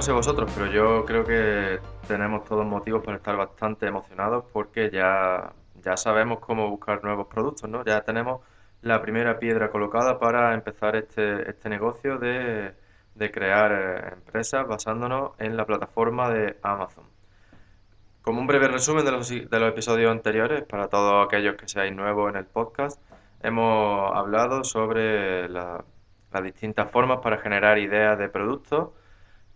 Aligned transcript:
no 0.00 0.04
sé 0.04 0.12
vosotros, 0.12 0.50
pero 0.54 0.66
yo 0.72 1.04
creo 1.04 1.26
que 1.26 1.78
tenemos 2.08 2.42
todos 2.44 2.64
motivos 2.64 3.04
para 3.04 3.18
estar 3.18 3.36
bastante 3.36 3.86
emocionados 3.86 4.46
porque 4.50 4.88
ya, 4.90 5.52
ya 5.84 5.94
sabemos 5.98 6.38
cómo 6.38 6.70
buscar 6.70 7.04
nuevos 7.04 7.26
productos, 7.26 7.68
¿no? 7.68 7.84
Ya 7.84 8.00
tenemos 8.00 8.40
la 8.80 9.02
primera 9.02 9.38
piedra 9.38 9.70
colocada 9.70 10.18
para 10.18 10.54
empezar 10.54 10.96
este, 10.96 11.50
este 11.50 11.68
negocio 11.68 12.16
de, 12.16 12.72
de 13.14 13.30
crear 13.30 13.72
eh, 13.72 14.14
empresas 14.14 14.66
basándonos 14.66 15.32
en 15.38 15.54
la 15.54 15.66
plataforma 15.66 16.30
de 16.30 16.56
Amazon. 16.62 17.04
Como 18.22 18.40
un 18.40 18.46
breve 18.46 18.68
resumen 18.68 19.04
de 19.04 19.12
los, 19.12 19.28
de 19.28 19.60
los 19.60 19.68
episodios 19.68 20.10
anteriores, 20.10 20.62
para 20.62 20.88
todos 20.88 21.26
aquellos 21.26 21.56
que 21.56 21.68
seáis 21.68 21.94
nuevos 21.94 22.30
en 22.30 22.36
el 22.36 22.46
podcast, 22.46 22.98
hemos 23.42 24.16
hablado 24.16 24.64
sobre 24.64 25.46
las 25.50 25.84
distintas 26.42 26.90
formas 26.90 27.18
para 27.18 27.36
generar 27.36 27.76
ideas 27.76 28.18
de 28.18 28.30
productos, 28.30 28.92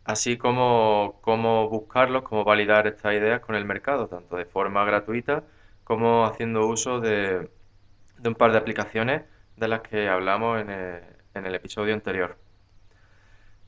así 0.04 0.36
como 0.38 1.18
cómo 1.22 1.68
buscarlos, 1.68 2.22
cómo 2.24 2.44
validar 2.44 2.86
estas 2.86 3.14
ideas 3.14 3.40
con 3.40 3.54
el 3.56 3.64
mercado, 3.64 4.08
tanto 4.08 4.36
de 4.36 4.44
forma 4.46 4.84
gratuita 4.84 5.44
como 5.84 6.24
haciendo 6.26 6.66
uso 6.66 7.00
de, 7.00 7.50
un 8.24 8.34
par 8.34 8.52
de 8.52 8.58
aplicaciones 8.58 9.22
de 9.56 9.68
las 9.68 9.80
que 9.82 10.08
hablamos 10.08 10.60
en 10.60 10.70
el, 10.70 11.02
en 11.34 11.46
el 11.46 11.54
episodio 11.54 11.94
anterior. 11.94 12.36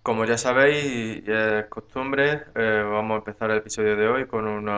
Como 0.02 0.24
ya 0.24 0.38
sabéis, 0.38 1.26
es 1.26 1.66
costumbre, 1.66 2.44
eh, 2.54 2.82
vamos 2.88 3.16
a 3.16 3.18
empezar 3.18 3.50
el 3.50 3.58
episodio 3.58 3.96
de 3.96 4.08
hoy 4.08 4.26
con 4.26 4.46
un 4.46 4.70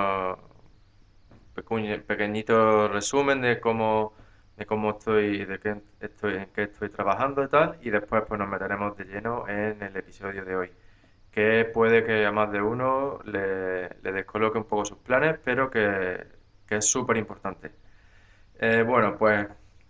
pequeñito 2.06 2.88
resumen 2.88 3.42
de 3.42 3.60
cómo, 3.60 4.14
de 4.56 4.64
cómo 4.64 4.90
estoy, 4.92 5.44
de 5.44 5.58
qué 5.60 5.76
estoy, 6.00 6.36
en 6.36 6.46
qué 6.54 6.62
estoy 6.64 6.88
trabajando 6.88 7.44
y 7.44 7.48
tal, 7.48 7.78
y 7.82 7.90
después 7.90 8.22
pues 8.26 8.38
nos 8.38 8.48
meteremos 8.48 8.96
de 8.96 9.04
lleno 9.04 9.46
en 9.48 9.82
el 9.82 9.96
episodio 9.96 10.44
de 10.46 10.56
hoy, 10.56 10.70
que 11.30 11.64
puede 11.72 12.04
que 12.04 12.26
a 12.26 12.32
más 12.32 12.50
de 12.52 12.60
uno 12.62 13.20
le, 13.24 13.88
descoloque 14.12 14.58
un 14.58 14.64
poco 14.64 14.84
sus 14.84 14.98
planes, 14.98 15.38
pero 15.44 15.70
que, 15.70 16.26
es 16.68 16.84
súper 16.90 17.16
importante. 17.16 17.72
Eh, 18.58 18.82
bueno, 18.82 19.16
pues 19.16 19.46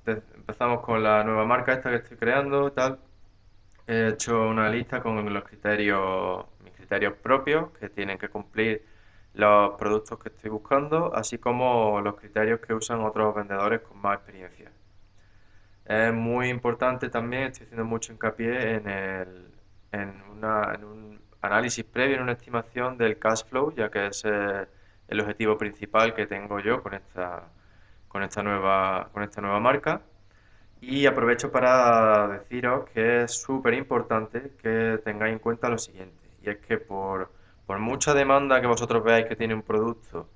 empezamos 0.06 0.82
con 0.82 1.02
la 1.02 1.24
nueva 1.24 1.44
marca 1.44 1.74
esta 1.74 1.90
que 1.90 1.96
estoy 1.96 2.16
creando 2.16 2.72
tal. 2.72 3.00
He 3.86 4.08
hecho 4.08 4.48
una 4.48 4.68
lista 4.68 5.00
con 5.02 5.32
los 5.32 5.44
criterios, 5.44 6.46
mis 6.62 6.72
criterios 6.74 7.14
propios 7.14 7.70
que 7.78 7.88
tienen 7.88 8.18
que 8.18 8.28
cumplir 8.28 8.84
los 9.34 9.76
productos 9.78 10.18
que 10.18 10.30
estoy 10.30 10.50
buscando, 10.50 11.14
así 11.14 11.38
como 11.38 12.00
los 12.00 12.16
criterios 12.16 12.60
que 12.60 12.74
usan 12.74 13.00
otros 13.00 13.34
vendedores 13.34 13.80
con 13.82 13.98
más 14.00 14.16
experiencia. 14.18 14.70
Es 15.84 16.12
muy 16.12 16.48
importante 16.48 17.08
también, 17.08 17.44
estoy 17.44 17.64
haciendo 17.66 17.84
mucho 17.84 18.12
hincapié 18.12 18.74
en, 18.76 18.88
el, 18.88 19.50
en, 19.92 20.22
una, 20.30 20.74
en 20.74 20.84
un 20.84 21.17
análisis 21.42 21.84
previo, 21.84 22.16
en 22.16 22.22
una 22.22 22.32
estimación 22.32 22.98
del 22.98 23.18
cash 23.18 23.44
flow, 23.48 23.74
ya 23.74 23.90
que 23.90 24.06
es 24.06 24.24
eh, 24.24 24.66
el 25.08 25.20
objetivo 25.20 25.56
principal 25.56 26.14
que 26.14 26.26
tengo 26.26 26.60
yo 26.60 26.82
con 26.82 26.94
esta, 26.94 27.48
con 28.08 28.22
esta 28.22 28.42
nueva, 28.42 29.08
con 29.12 29.22
esta 29.22 29.40
nueva 29.40 29.60
marca. 29.60 30.02
Y 30.80 31.06
aprovecho 31.06 31.50
para 31.50 32.28
deciros 32.28 32.88
que 32.90 33.24
es 33.24 33.32
súper 33.42 33.74
importante 33.74 34.52
que 34.62 35.00
tengáis 35.04 35.32
en 35.32 35.38
cuenta 35.40 35.68
lo 35.68 35.78
siguiente, 35.78 36.28
y 36.42 36.50
es 36.50 36.58
que 36.58 36.78
por, 36.78 37.32
por 37.66 37.78
mucha 37.80 38.14
demanda 38.14 38.60
que 38.60 38.66
vosotros 38.68 39.02
veáis 39.04 39.26
que 39.26 39.36
tiene 39.36 39.54
un 39.54 39.62
producto, 39.62 40.28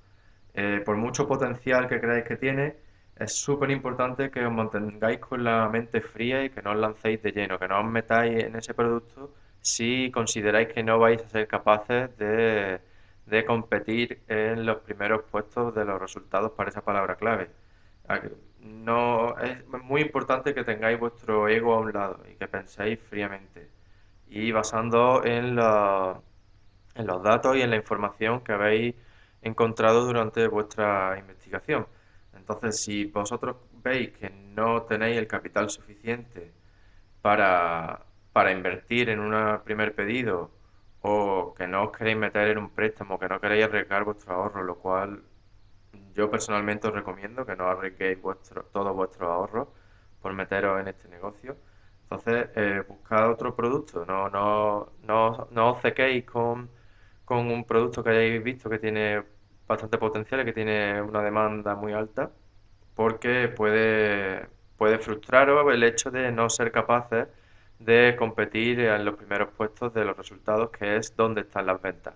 eh, 0.54 0.82
por 0.84 0.96
mucho 0.96 1.28
potencial 1.28 1.88
que 1.88 2.00
creáis 2.00 2.24
que 2.24 2.36
tiene, 2.36 2.76
es 3.16 3.34
súper 3.36 3.70
importante 3.70 4.30
que 4.30 4.44
os 4.44 4.52
mantengáis 4.52 5.18
con 5.20 5.44
la 5.44 5.68
mente 5.68 6.00
fría 6.00 6.44
y 6.44 6.50
que 6.50 6.62
no 6.62 6.72
os 6.72 6.78
lancéis 6.78 7.22
de 7.22 7.32
lleno, 7.32 7.58
que 7.58 7.68
no 7.68 7.80
os 7.80 7.86
metáis 7.86 8.44
en 8.44 8.56
ese 8.56 8.74
producto 8.74 9.32
si 9.62 10.10
consideráis 10.12 10.68
que 10.72 10.82
no 10.82 10.98
vais 10.98 11.22
a 11.22 11.28
ser 11.28 11.48
capaces 11.48 12.16
de, 12.18 12.80
de 13.26 13.44
competir 13.44 14.22
en 14.28 14.66
los 14.66 14.78
primeros 14.80 15.22
puestos 15.30 15.74
de 15.74 15.84
los 15.84 16.00
resultados 16.00 16.52
para 16.52 16.70
esa 16.70 16.82
palabra 16.84 17.16
clave 17.16 17.50
no 18.60 19.36
es 19.38 19.66
muy 19.82 20.02
importante 20.02 20.54
que 20.54 20.64
tengáis 20.64 20.98
vuestro 20.98 21.48
ego 21.48 21.74
a 21.74 21.80
un 21.80 21.92
lado 21.92 22.22
y 22.30 22.34
que 22.36 22.48
penséis 22.48 22.98
fríamente 23.00 23.68
y 24.28 24.52
basando 24.52 25.24
en, 25.24 25.58
en 25.58 27.06
los 27.06 27.22
datos 27.22 27.56
y 27.56 27.62
en 27.62 27.70
la 27.70 27.76
información 27.76 28.42
que 28.42 28.52
habéis 28.52 28.94
encontrado 29.42 30.04
durante 30.06 30.46
vuestra 30.48 31.18
investigación. 31.18 31.86
Entonces, 32.34 32.80
si 32.82 33.06
vosotros 33.06 33.56
veis 33.82 34.10
que 34.12 34.30
no 34.30 34.82
tenéis 34.82 35.18
el 35.18 35.26
capital 35.26 35.68
suficiente 35.70 36.52
para, 37.22 38.04
para 38.32 38.52
invertir 38.52 39.08
en 39.10 39.20
un 39.20 39.60
primer 39.64 39.94
pedido 39.94 40.50
o 41.02 41.54
que 41.56 41.66
no 41.66 41.84
os 41.84 41.92
queréis 41.96 42.16
meter 42.16 42.48
en 42.48 42.58
un 42.58 42.70
préstamo, 42.70 43.18
que 43.18 43.28
no 43.28 43.40
queréis 43.40 43.64
arriesgar 43.64 44.04
vuestro 44.04 44.34
ahorro, 44.34 44.62
lo 44.62 44.76
cual 44.78 45.22
yo 46.14 46.30
personalmente 46.30 46.88
os 46.88 46.94
recomiendo 46.94 47.44
que 47.46 47.56
no 47.56 47.68
arriesguéis 47.68 48.20
vuestro, 48.20 48.64
todos 48.72 48.94
vuestros 48.94 49.28
ahorros 49.28 49.68
por 50.20 50.32
meteros 50.34 50.80
en 50.80 50.88
este 50.88 51.08
negocio. 51.08 51.56
Entonces, 52.04 52.48
eh, 52.56 52.82
buscad 52.86 53.30
otro 53.30 53.56
producto, 53.56 54.04
no, 54.06 54.28
no, 54.30 54.92
no, 55.04 55.48
no 55.50 55.72
os 55.72 55.82
cequéis 55.82 56.24
con, 56.24 56.70
con 57.24 57.50
un 57.50 57.64
producto 57.64 58.02
que 58.04 58.10
hayáis 58.10 58.42
visto 58.42 58.68
que 58.70 58.78
tiene 58.78 59.22
bastante 59.66 59.98
potencial 59.98 60.42
y 60.42 60.44
que 60.44 60.52
tiene 60.52 61.00
una 61.02 61.22
demanda 61.22 61.74
muy 61.74 61.92
alta, 61.94 62.30
porque 62.94 63.48
puede, 63.48 64.46
puede 64.76 64.98
frustraros 64.98 65.72
el 65.72 65.82
hecho 65.84 66.10
de 66.10 66.30
no 66.32 66.50
ser 66.50 66.70
capaces 66.72 67.28
de 67.84 68.16
competir 68.16 68.80
en 68.80 69.04
los 69.04 69.16
primeros 69.16 69.50
puestos 69.50 69.92
de 69.94 70.04
los 70.04 70.16
resultados, 70.16 70.70
que 70.70 70.96
es 70.96 71.16
donde 71.16 71.42
están 71.42 71.66
las 71.66 71.80
ventas. 71.80 72.14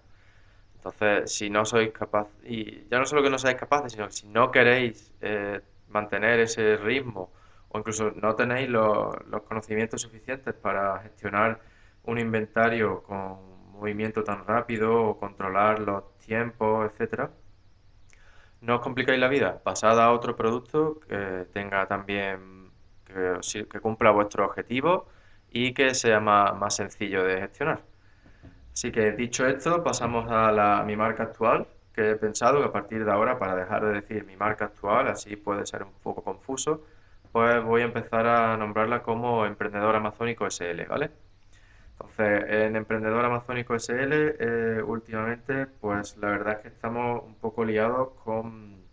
Entonces, 0.76 1.32
si 1.34 1.50
no 1.50 1.64
sois 1.64 1.90
capaces, 1.92 2.34
y 2.44 2.86
ya 2.90 2.98
no 2.98 3.06
solo 3.06 3.22
que 3.22 3.30
no 3.30 3.38
seáis 3.38 3.56
capaces, 3.56 3.92
sino 3.92 4.06
que 4.06 4.12
si 4.12 4.28
no 4.28 4.50
queréis 4.50 5.12
eh, 5.20 5.60
mantener 5.88 6.40
ese 6.40 6.76
ritmo 6.76 7.32
o 7.68 7.78
incluso 7.78 8.12
no 8.12 8.34
tenéis 8.36 8.68
los, 8.68 9.16
conocimientos 9.48 10.02
suficientes 10.02 10.54
para 10.54 11.00
gestionar 11.00 11.60
un 12.04 12.18
inventario 12.18 13.02
con 13.02 13.72
movimiento 13.72 14.22
tan 14.24 14.44
rápido 14.46 14.94
o 14.94 15.18
controlar 15.18 15.80
los 15.80 16.16
tiempos, 16.18 16.90
etcétera, 16.92 17.30
no 18.60 18.76
os 18.76 18.80
complicáis 18.80 19.18
la 19.18 19.28
vida. 19.28 19.62
Pasad 19.62 20.00
a 20.00 20.12
otro 20.12 20.36
producto 20.36 21.00
que 21.00 21.46
tenga 21.52 21.86
también, 21.86 22.70
que, 23.04 23.40
que 23.68 23.80
cumpla 23.80 24.10
vuestro 24.12 24.46
objetivo 24.46 25.08
y 25.50 25.72
que 25.74 25.94
sea 25.94 26.20
más 26.20 26.76
sencillo 26.76 27.24
de 27.24 27.40
gestionar. 27.40 27.80
Así 28.76 28.92
que 28.92 29.12
dicho 29.12 29.46
esto, 29.46 29.82
pasamos 29.82 30.30
a, 30.30 30.52
la, 30.52 30.82
mi 30.84 30.96
marca 30.96 31.22
actual, 31.22 31.66
que 31.94 32.10
he 32.10 32.16
pensado 32.16 32.60
que 32.60 32.66
a 32.66 32.72
partir 32.72 33.06
de 33.06 33.10
ahora, 33.10 33.38
para 33.38 33.56
dejar 33.56 33.82
de 33.86 33.92
decir 34.02 34.26
mi 34.26 34.36
marca 34.36 34.66
actual, 34.66 35.08
así 35.08 35.34
puede 35.36 35.64
ser 35.64 35.82
un 35.82 35.94
poco 36.02 36.22
confuso, 36.22 36.84
pues 37.32 37.64
voy 37.64 37.80
a 37.80 37.84
empezar 37.86 38.26
a 38.26 38.56
nombrarla 38.58 39.02
como 39.02 39.46
Emprendedor 39.46 39.96
Amazónico 39.96 40.46
SL, 40.50 40.84
¿vale? 40.88 41.10
Entonces, 41.92 42.44
en 42.50 42.76
Emprendedor 42.76 43.24
Amazónico 43.24 43.74
SL, 43.78 44.12
eh, 44.38 44.82
últimamente, 44.82 45.66
pues 45.66 46.18
la 46.18 46.28
verdad 46.28 46.54
es 46.56 46.60
que 46.60 46.68
estamos 46.68 47.24
un 47.24 47.36
poco 47.36 47.64
liados 47.64 48.10
con, 48.24 48.84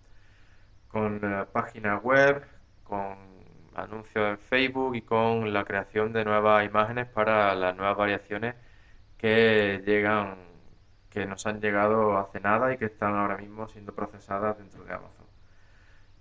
con 0.87 1.19
la 1.21 1.45
página 1.51 1.97
web, 1.97 2.41
con 2.85 3.32
anuncios 3.75 4.29
en 4.29 4.37
Facebook 4.39 4.95
y 4.95 5.01
con 5.01 5.53
la 5.53 5.63
creación 5.65 6.13
de 6.13 6.25
nuevas 6.25 6.65
imágenes 6.65 7.07
para 7.07 7.55
las 7.55 7.75
nuevas 7.75 7.97
variaciones 7.97 8.55
que 9.17 9.81
llegan, 9.85 10.37
que 11.09 11.25
nos 11.25 11.45
han 11.47 11.61
llegado 11.61 12.17
hace 12.17 12.39
nada 12.39 12.73
y 12.73 12.77
que 12.77 12.85
están 12.85 13.15
ahora 13.15 13.37
mismo 13.37 13.67
siendo 13.67 13.93
procesadas 13.93 14.57
dentro 14.57 14.83
de 14.85 14.93
Amazon. 14.93 15.25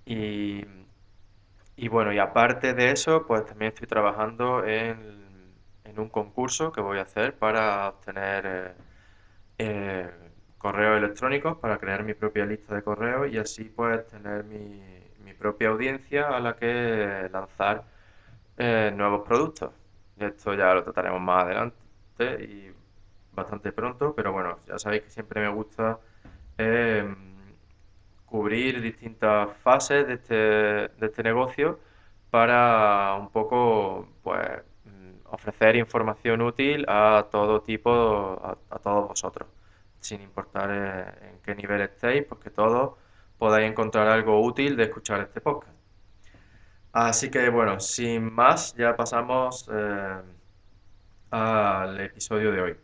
Y, 0.05 1.89
bueno, 1.89 2.13
y 2.13 2.19
aparte 2.19 2.75
de 2.75 2.91
eso, 2.93 3.27
pues 3.27 3.45
también 3.47 3.73
estoy 3.73 3.87
trabajando 3.89 4.65
en, 4.65 5.23
un 5.97 6.09
concurso 6.09 6.73
que 6.73 6.81
voy 6.81 6.99
a 6.99 7.03
hacer 7.03 7.37
para 7.39 7.89
obtener 7.89 8.47
eh, 8.47 8.75
eh, 9.59 10.11
correos 10.59 10.99
electrónicos, 10.99 11.59
para 11.59 11.79
crear 11.79 12.03
mi 12.05 12.15
propia 12.15 12.47
lista 12.47 12.75
de 12.75 12.83
correos 12.83 13.31
y 13.31 13.39
así 13.39 13.65
pues 13.65 14.07
tener 14.07 14.45
mi, 14.45 14.81
mi 15.25 15.35
propia 15.35 15.69
audiencia 15.69 16.29
a 16.29 16.41
la 16.41 16.57
que 16.57 17.29
lanzar 17.33 17.85
eh, 18.57 18.93
nuevos 18.95 19.27
productos. 19.27 19.73
Esto 20.19 20.55
ya 20.55 20.75
lo 20.75 20.85
trataremos 20.85 21.21
más 21.21 21.45
adelante 21.45 21.77
y 22.45 22.73
bastante 23.33 23.73
pronto, 23.73 24.15
pero 24.15 24.33
bueno, 24.33 24.59
ya 24.67 24.79
sabéis 24.79 25.03
que 25.05 25.11
siempre 25.11 25.41
me 25.41 25.49
gusta 25.49 25.99
em, 26.59 27.17
cubrir 28.27 28.81
distintas 28.81 29.57
fases 29.59 30.07
de 30.07 30.15
este, 30.15 30.35
de 30.35 31.07
este 31.07 31.23
negocio 31.23 31.81
para 32.31 33.15
un 33.17 33.31
poco 33.31 34.09
pues 34.23 34.41
mm, 34.85 35.27
ofrecer 35.31 35.77
información 35.77 36.43
útil 36.43 36.85
a 36.89 37.27
todo 37.31 37.63
tipo, 37.63 37.91
a, 37.91 38.79
todos 38.79 39.09
vosotros, 39.09 39.49
sin 40.01 40.23
importar 40.23 40.71
eh, 40.73 41.31
en 41.31 41.39
qué 41.43 41.55
nivel 41.55 41.83
estéis, 41.83 42.25
porque 42.25 42.51
todos 42.51 42.95
podáis 43.39 43.71
encontrar 43.71 44.09
algo 44.09 44.41
útil 44.43 44.77
de 44.77 44.85
escuchar 44.85 45.21
este 45.21 45.41
podcast. 45.41 45.73
Así 46.93 47.31
que 47.31 47.49
bueno, 47.49 47.81
sin 47.81 48.33
más, 48.33 48.75
ya 48.77 48.97
pasamos 48.97 49.69
eh, 49.73 50.21
al 51.31 52.01
episodio 52.01 52.53
de 52.53 52.61
hoy. 52.61 52.77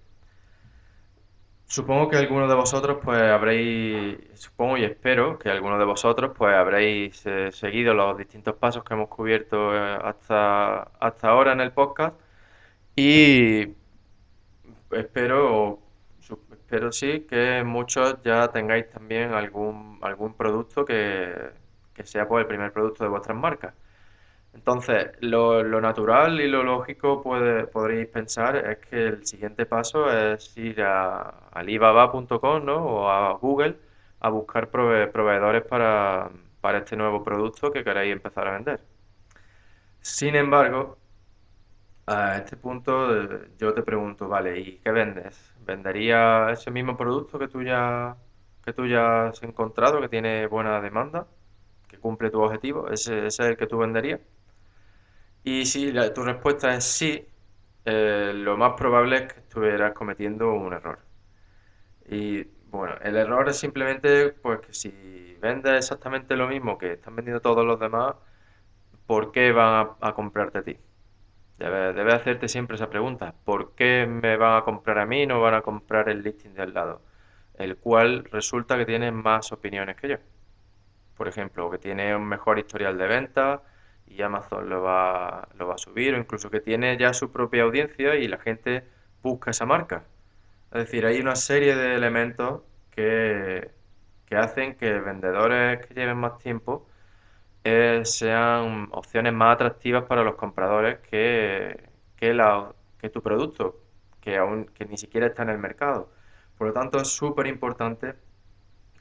Supongo 1.67 2.09
que 2.09 2.17
algunos 2.17 2.49
de 2.49 2.55
vosotros 2.55 2.99
pues 3.05 3.21
habréis, 3.21 4.19
supongo 4.35 4.79
y 4.79 4.85
espero 4.85 5.39
que 5.39 5.50
algunos 5.50 5.79
de 5.79 5.85
vosotros 5.85 6.33
pues 6.37 6.55
habréis 6.56 7.27
eh, 7.27 7.53
seguido 7.53 7.93
los 7.93 8.17
distintos 8.17 8.55
pasos 8.56 8.83
que 8.85 8.95
hemos 8.95 9.09
cubierto 9.09 9.75
eh, 9.77 9.99
hasta, 10.03 10.85
hasta 10.99 11.29
ahora 11.29 11.53
en 11.53 11.61
el 11.61 11.73
podcast 11.73 12.17
y 12.97 13.75
espero, 14.93 15.81
espero 16.69 16.93
sí 16.93 17.26
que 17.29 17.62
muchos 17.65 18.23
ya 18.23 18.49
tengáis 18.53 18.91
también 18.91 19.32
algún, 19.32 19.99
algún 20.03 20.35
producto 20.35 20.85
que, 20.85 21.35
que 21.94 22.05
sea 22.05 22.29
pues 22.29 22.43
el 22.43 22.47
primer 22.49 22.73
producto 22.73 23.05
de 23.05 23.11
vuestras 23.11 23.37
marcas. 23.38 23.75
Entonces, 24.55 25.12
lo, 25.20 25.62
lo 25.65 25.81
natural 25.81 26.41
y 26.41 26.49
lo 26.49 26.62
lógico 26.65 27.23
puede, 27.23 27.67
podréis 27.67 28.09
pensar 28.09 28.56
es 28.56 28.79
que 28.79 29.06
el 29.09 29.26
siguiente 29.26 29.67
paso 29.67 30.11
es 30.12 30.56
ir 30.59 30.82
a 30.82 31.49
alibaba.com, 31.53 32.65
¿no? 32.65 32.76
o 32.87 33.11
a 33.11 33.32
Google 33.35 33.79
a 34.21 34.31
buscar 34.31 34.71
prove- 34.71 35.09
proveedores 35.12 35.64
para, 35.64 36.31
para 36.61 36.79
este 36.79 36.97
nuevo 36.97 37.25
producto 37.25 37.73
que 37.73 37.85
queréis 37.85 38.12
empezar 38.12 38.49
a 38.49 38.53
vender. 38.55 38.81
Sin 40.00 40.35
embargo, 40.35 40.99
a 42.06 42.38
este 42.38 42.56
punto 42.56 42.93
eh, 43.23 43.50
yo 43.59 43.73
te 43.75 43.82
pregunto, 43.82 44.29
vale, 44.29 44.59
¿y 44.59 44.79
qué 44.79 44.91
vendes? 44.91 45.55
¿Vendería 45.69 46.50
ese 46.53 46.70
mismo 46.73 46.97
producto 46.97 47.38
que 47.38 47.49
tú 47.49 47.62
ya, 47.62 48.17
que 48.65 48.73
tú 48.75 48.87
ya 48.87 49.29
has 49.29 49.43
encontrado, 49.44 50.00
que 50.00 50.09
tiene 50.11 50.47
buena 50.49 50.81
demanda, 50.81 51.29
que 51.88 51.99
cumple 51.99 52.31
tu 52.31 52.43
objetivo? 52.43 52.88
¿Ese, 52.91 53.26
ese 53.26 53.44
es 53.44 53.50
el 53.50 53.56
que 53.59 53.67
tú 53.69 53.79
venderías? 53.79 54.20
Y 55.44 55.67
si 55.67 55.93
tu 56.15 56.23
respuesta 56.23 56.75
es 56.75 56.85
sí, 56.85 57.26
eh, 57.85 58.32
lo 58.35 58.56
más 58.56 58.75
probable 58.76 59.17
es 59.17 59.32
que 59.32 59.41
estuvieras 59.41 59.93
cometiendo 59.94 60.53
un 60.53 60.73
error. 60.73 61.00
Y 62.09 62.44
bueno, 62.71 62.97
el 63.03 63.17
error 63.17 63.49
es 63.49 63.59
simplemente 63.59 64.31
pues 64.31 64.61
que 64.61 64.73
si 64.73 65.37
vendes 65.41 65.73
exactamente 65.75 66.37
lo 66.37 66.49
mismo 66.49 66.79
que 66.79 66.94
están 66.94 67.17
vendiendo 67.17 67.41
todos 67.41 67.64
los 67.64 67.79
demás, 67.81 68.14
¿por 69.06 69.32
qué 69.32 69.53
van 69.53 69.97
a, 70.03 70.09
a 70.09 70.14
comprarte 70.14 70.59
a 70.59 70.64
ti? 70.64 70.79
Debes 71.58 72.14
hacerte 72.14 72.49
siempre 72.49 72.76
esa 72.76 72.88
pregunta. 72.90 73.34
¿Por 73.44 73.75
qué 73.75 74.06
me 74.06 74.37
van 74.37 74.58
a 74.58 74.64
comprar 74.64 74.99
a 74.99 75.06
mí 75.06 75.22
y 75.22 75.26
no 75.26 75.40
van 75.40 75.55
a 75.55 75.62
comprar 75.62 76.08
el 76.08 76.22
listing 76.22 76.55
de 76.55 76.62
al 76.62 76.75
lado? 76.75 77.02
El 77.55 77.76
cual 77.76 78.25
resulta 78.31 78.78
que 78.78 78.87
tiene 78.87 79.10
más 79.12 79.52
opiniones 79.52 79.96
que 79.96 80.08
yo 80.08 80.19
por 81.19 81.28
ejemplo, 81.28 81.70
que 81.70 81.78
tiene 81.78 82.14
un 82.16 82.26
mejor 82.26 82.58
historial 82.58 82.96
de 82.96 83.08
ventas 83.08 83.60
y 84.06 84.22
Amazon 84.22 84.70
lo 84.70 84.82
va, 84.82 85.49
lo 85.58 85.66
va 85.69 85.75
a 85.75 85.78
subir, 85.78 86.14
o 86.14 86.19
incluso 86.19 86.49
que 86.50 86.60
tiene 86.60 86.96
ya 86.96 87.12
su 87.12 87.32
propia 87.32 87.64
audiencia 87.64 88.14
y 88.16 88.28
la 88.28 88.38
gente 88.38 88.84
busca 89.22 89.50
esa 89.50 89.66
marca. 89.66 90.04
Es 90.72 90.84
decir, 90.84 91.04
hay 91.06 91.20
una 91.20 91.37
serie 91.37 91.75
de 91.76 91.94
elementos 91.94 92.62
que, 92.90 93.70
que 94.26 94.37
hacen 94.37 94.76
que 94.76 94.93
vendedores 95.00 95.84
que 95.87 95.94
lleven 95.94 96.19
más 96.19 96.38
tiempo 96.38 96.88
eh, 97.69 98.05
sean 98.05 98.88
opciones 98.93 99.32
más 99.32 99.55
atractivas 99.55 100.05
para 100.05 100.23
los 100.23 100.37
compradores 100.37 100.99
que, 101.00 101.91
que, 102.17 103.11
tu 103.12 103.23
producto, 103.23 103.81
que 104.20 104.37
aún 104.38 104.67
que 104.67 104.87
ni 104.87 104.97
siquiera 104.97 105.26
está 105.26 105.43
en 105.43 105.50
el 105.50 105.59
mercado. 105.59 106.11
Por 106.56 106.69
lo 106.69 106.73
tanto, 106.73 106.99
es 106.99 107.09
súper 107.09 107.47
importante 107.47 108.15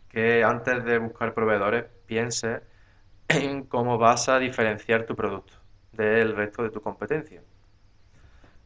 que 0.10 0.44
antes 0.44 0.84
de 0.86 0.98
buscar 1.00 1.34
proveedores 1.34 1.86
pienses 2.06 2.62
en 3.30 3.64
cómo 3.66 3.98
vas 3.98 4.30
a 4.30 4.40
diferenciar 4.40 5.06
tu 5.06 5.16
producto 5.16 5.54
del 5.94 6.36
resto 6.36 6.63
de 6.63 6.70
tu 6.72 6.81
competencia. 6.81 7.42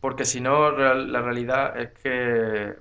Porque 0.02 0.26
si 0.26 0.42
no, 0.42 0.72
la 0.72 1.22
realidad 1.22 1.80
es 1.80 1.92
que 1.92 2.76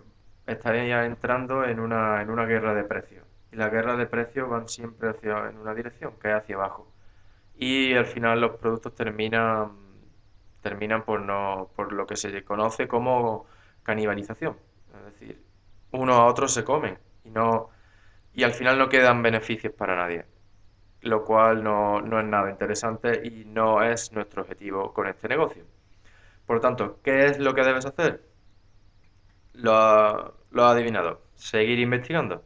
estarías 0.46 1.06
entrando 1.06 1.64
en 1.64 1.80
una, 1.80 2.22
en 2.22 2.30
una 2.30 2.46
guerra 2.46 2.74
de 2.74 2.84
precios. 2.84 3.24
Y 3.52 3.56
las 3.56 3.70
guerras 3.70 3.98
de 3.98 4.06
precios 4.06 4.48
van 4.48 4.68
siempre 4.68 5.10
hacia, 5.10 5.48
en 5.50 5.58
una 5.58 5.74
dirección, 5.74 6.14
que 6.20 6.28
es 6.28 6.34
hacia 6.34 6.56
abajo. 6.56 6.89
Y 7.60 7.94
al 7.94 8.06
final 8.06 8.40
los 8.40 8.56
productos 8.56 8.94
terminan, 8.96 9.72
terminan 10.62 11.04
por, 11.04 11.20
no, 11.20 11.70
por 11.76 11.92
lo 11.92 12.06
que 12.06 12.16
se 12.16 12.44
conoce 12.44 12.88
como 12.88 13.46
canibalización. 13.82 14.56
Es 14.98 15.04
decir, 15.12 15.44
unos 15.92 16.16
a 16.18 16.24
otros 16.26 16.52
se 16.52 16.64
comen 16.64 16.98
y 17.24 17.30
no, 17.30 17.70
y 18.34 18.44
al 18.44 18.52
final 18.54 18.78
no 18.78 18.88
quedan 18.88 19.22
beneficios 19.22 19.74
para 19.74 19.96
nadie, 19.96 20.26
lo 21.02 21.24
cual 21.24 21.64
no, 21.64 22.00
no 22.02 22.20
es 22.20 22.26
nada 22.26 22.50
interesante 22.50 23.22
y 23.26 23.44
no 23.46 23.82
es 23.82 24.12
nuestro 24.12 24.42
objetivo 24.42 24.92
con 24.94 25.08
este 25.08 25.28
negocio. 25.28 25.64
Por 26.46 26.56
lo 26.58 26.62
tanto, 26.62 27.00
¿qué 27.02 27.26
es 27.26 27.38
lo 27.40 27.54
que 27.54 27.62
debes 27.64 27.86
hacer? 27.86 28.22
Lo, 29.52 30.34
lo 30.50 30.64
has 30.64 30.72
adivinado. 30.74 31.22
Seguir 31.34 31.78
investigando. 31.78 32.44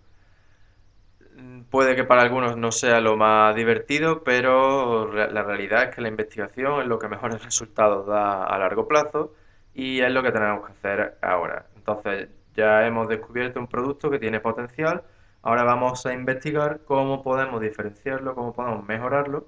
Mm, 1.34 1.62
Puede 1.64 1.96
que 1.96 2.04
para 2.04 2.22
algunos 2.22 2.56
no 2.56 2.70
sea 2.72 3.00
lo 3.00 3.16
más 3.16 3.54
divertido, 3.56 4.22
pero 4.24 5.12
la 5.12 5.42
realidad 5.42 5.84
es 5.84 5.94
que 5.94 6.00
la 6.02 6.08
investigación 6.08 6.80
es 6.82 6.86
lo 6.86 6.98
que 6.98 7.08
mejores 7.08 7.42
resultados 7.44 8.06
da 8.06 8.44
a 8.44 8.58
largo 8.58 8.86
plazo 8.88 9.34
y 9.74 10.00
es 10.00 10.10
lo 10.12 10.22
que 10.22 10.32
tenemos 10.32 10.64
que 10.66 10.72
hacer 10.72 11.18
ahora. 11.22 11.66
Entonces, 11.76 12.28
ya 12.54 12.86
hemos 12.86 13.08
descubierto 13.08 13.58
un 13.60 13.66
producto 13.66 14.10
que 14.10 14.18
tiene 14.20 14.40
potencial, 14.40 15.02
ahora 15.42 15.64
vamos 15.64 16.06
a 16.06 16.12
investigar 16.14 16.80
cómo 16.84 17.22
podemos 17.22 17.60
diferenciarlo, 17.60 18.34
cómo 18.34 18.52
podemos 18.54 18.84
mejorarlo 18.86 19.46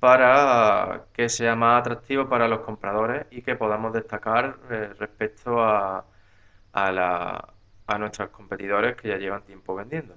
para 0.00 1.06
que 1.14 1.28
sea 1.30 1.56
más 1.56 1.80
atractivo 1.80 2.28
para 2.28 2.48
los 2.48 2.60
compradores 2.60 3.26
y 3.30 3.42
que 3.42 3.56
podamos 3.56 3.92
destacar 3.94 4.58
eh, 4.70 4.94
respecto 4.98 5.62
a, 5.62 6.06
a 6.72 6.92
la- 6.92 7.54
a 7.88 7.98
nuestros 7.98 8.30
competidores 8.30 8.96
que 8.96 9.08
ya 9.10 9.18
llevan 9.18 9.44
tiempo 9.44 9.74
vendiendo. 9.76 10.16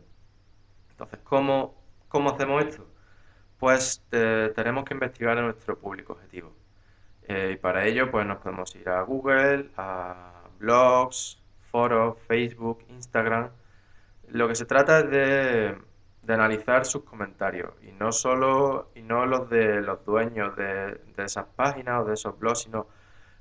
Entonces, 0.95 1.19
¿cómo, 1.23 1.75
cómo 2.07 2.31
hacemos 2.31 2.63
esto? 2.65 2.87
Pues 3.59 4.03
eh, 4.11 4.51
tenemos 4.55 4.85
que 4.85 4.93
investigar 4.93 5.37
a 5.37 5.41
nuestro 5.41 5.77
público 5.77 6.13
objetivo. 6.13 6.53
Eh, 7.23 7.51
y 7.53 7.57
para 7.57 7.85
ello, 7.85 8.09
pues 8.11 8.25
nos 8.25 8.37
podemos 8.39 8.75
ir 8.75 8.87
a 8.89 9.01
Google, 9.01 9.71
a 9.77 10.43
blogs, 10.59 11.41
foros, 11.71 12.17
Facebook, 12.27 12.85
Instagram. 12.89 13.49
Lo 14.29 14.47
que 14.47 14.55
se 14.55 14.65
trata 14.65 14.99
es 14.99 15.09
de, 15.09 15.77
de 16.23 16.33
analizar 16.33 16.85
sus 16.85 17.03
comentarios 17.03 17.73
y 17.83 17.91
no 17.91 18.11
solo, 18.11 18.91
y 18.95 19.01
no 19.01 19.25
los 19.25 19.49
de 19.49 19.81
los 19.81 20.05
dueños 20.05 20.55
de, 20.55 20.95
de 21.15 21.23
esas 21.25 21.45
páginas 21.55 22.01
o 22.03 22.05
de 22.05 22.13
esos 22.13 22.37
blogs, 22.39 22.61
sino 22.61 22.87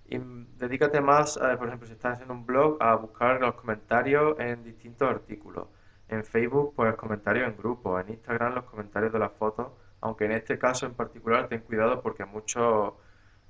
y 0.07 0.19
dedícate 0.59 1.01
más, 1.01 1.37
a, 1.39 1.57
por 1.57 1.69
ejemplo, 1.69 1.87
si 1.87 1.95
estás 1.95 2.21
en 2.21 2.31
un 2.31 2.45
blog, 2.47 2.77
a 2.83 2.95
buscar 2.97 3.41
los 3.41 3.55
comentarios 3.55 4.39
en 4.39 4.63
distintos 4.65 5.09
artículos. 5.09 5.69
En 6.15 6.25
Facebook, 6.25 6.75
pues 6.77 6.95
comentarios 6.97 7.49
en 7.49 7.57
grupos. 7.57 8.01
En 8.03 8.11
Instagram, 8.13 8.55
los 8.55 8.65
comentarios 8.65 9.13
de 9.13 9.19
las 9.19 9.33
fotos. 9.33 9.69
Aunque 10.01 10.27
en 10.27 10.33
este 10.33 10.59
caso 10.59 10.87
en 10.87 10.95
particular, 10.95 11.49
ten 11.49 11.61
cuidado 11.63 12.01
porque 12.03 12.25
muchos 12.25 12.95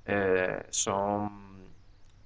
eh, 0.05 0.65
son, 0.69 1.69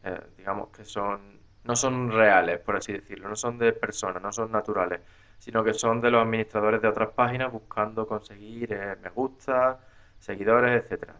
eh, 0.04 0.22
digamos 0.38 0.70
que 0.70 0.86
son, 0.86 1.40
no 1.64 1.76
son 1.76 2.12
reales, 2.12 2.60
por 2.60 2.76
así 2.78 2.94
decirlo. 2.94 3.30
No 3.30 3.36
son 3.36 3.58
de 3.58 3.74
personas, 3.74 4.22
no 4.22 4.32
son 4.32 4.52
naturales, 4.52 5.02
sino 5.40 5.64
que 5.64 5.74
son 5.74 6.02
de 6.02 6.12
los 6.12 6.22
administradores 6.24 6.82
de 6.82 6.88
otras 6.88 7.10
páginas 7.10 7.52
buscando 7.52 8.08
conseguir 8.08 8.72
eh, 8.74 8.96
me 9.02 9.10
gusta, 9.10 9.80
seguidores, 10.20 10.84
etcétera. 10.84 11.16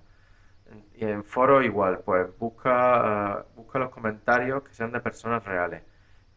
Y 0.96 1.06
en 1.06 1.24
foro 1.24 1.62
igual, 1.62 2.00
pues 2.06 2.28
busca, 2.38 3.40
eh, 3.42 3.54
busca 3.56 3.80
los 3.80 3.90
comentarios 3.90 4.64
que 4.64 4.74
sean 4.74 4.92
de 4.92 5.00
personas 5.02 5.44
reales. 5.46 5.84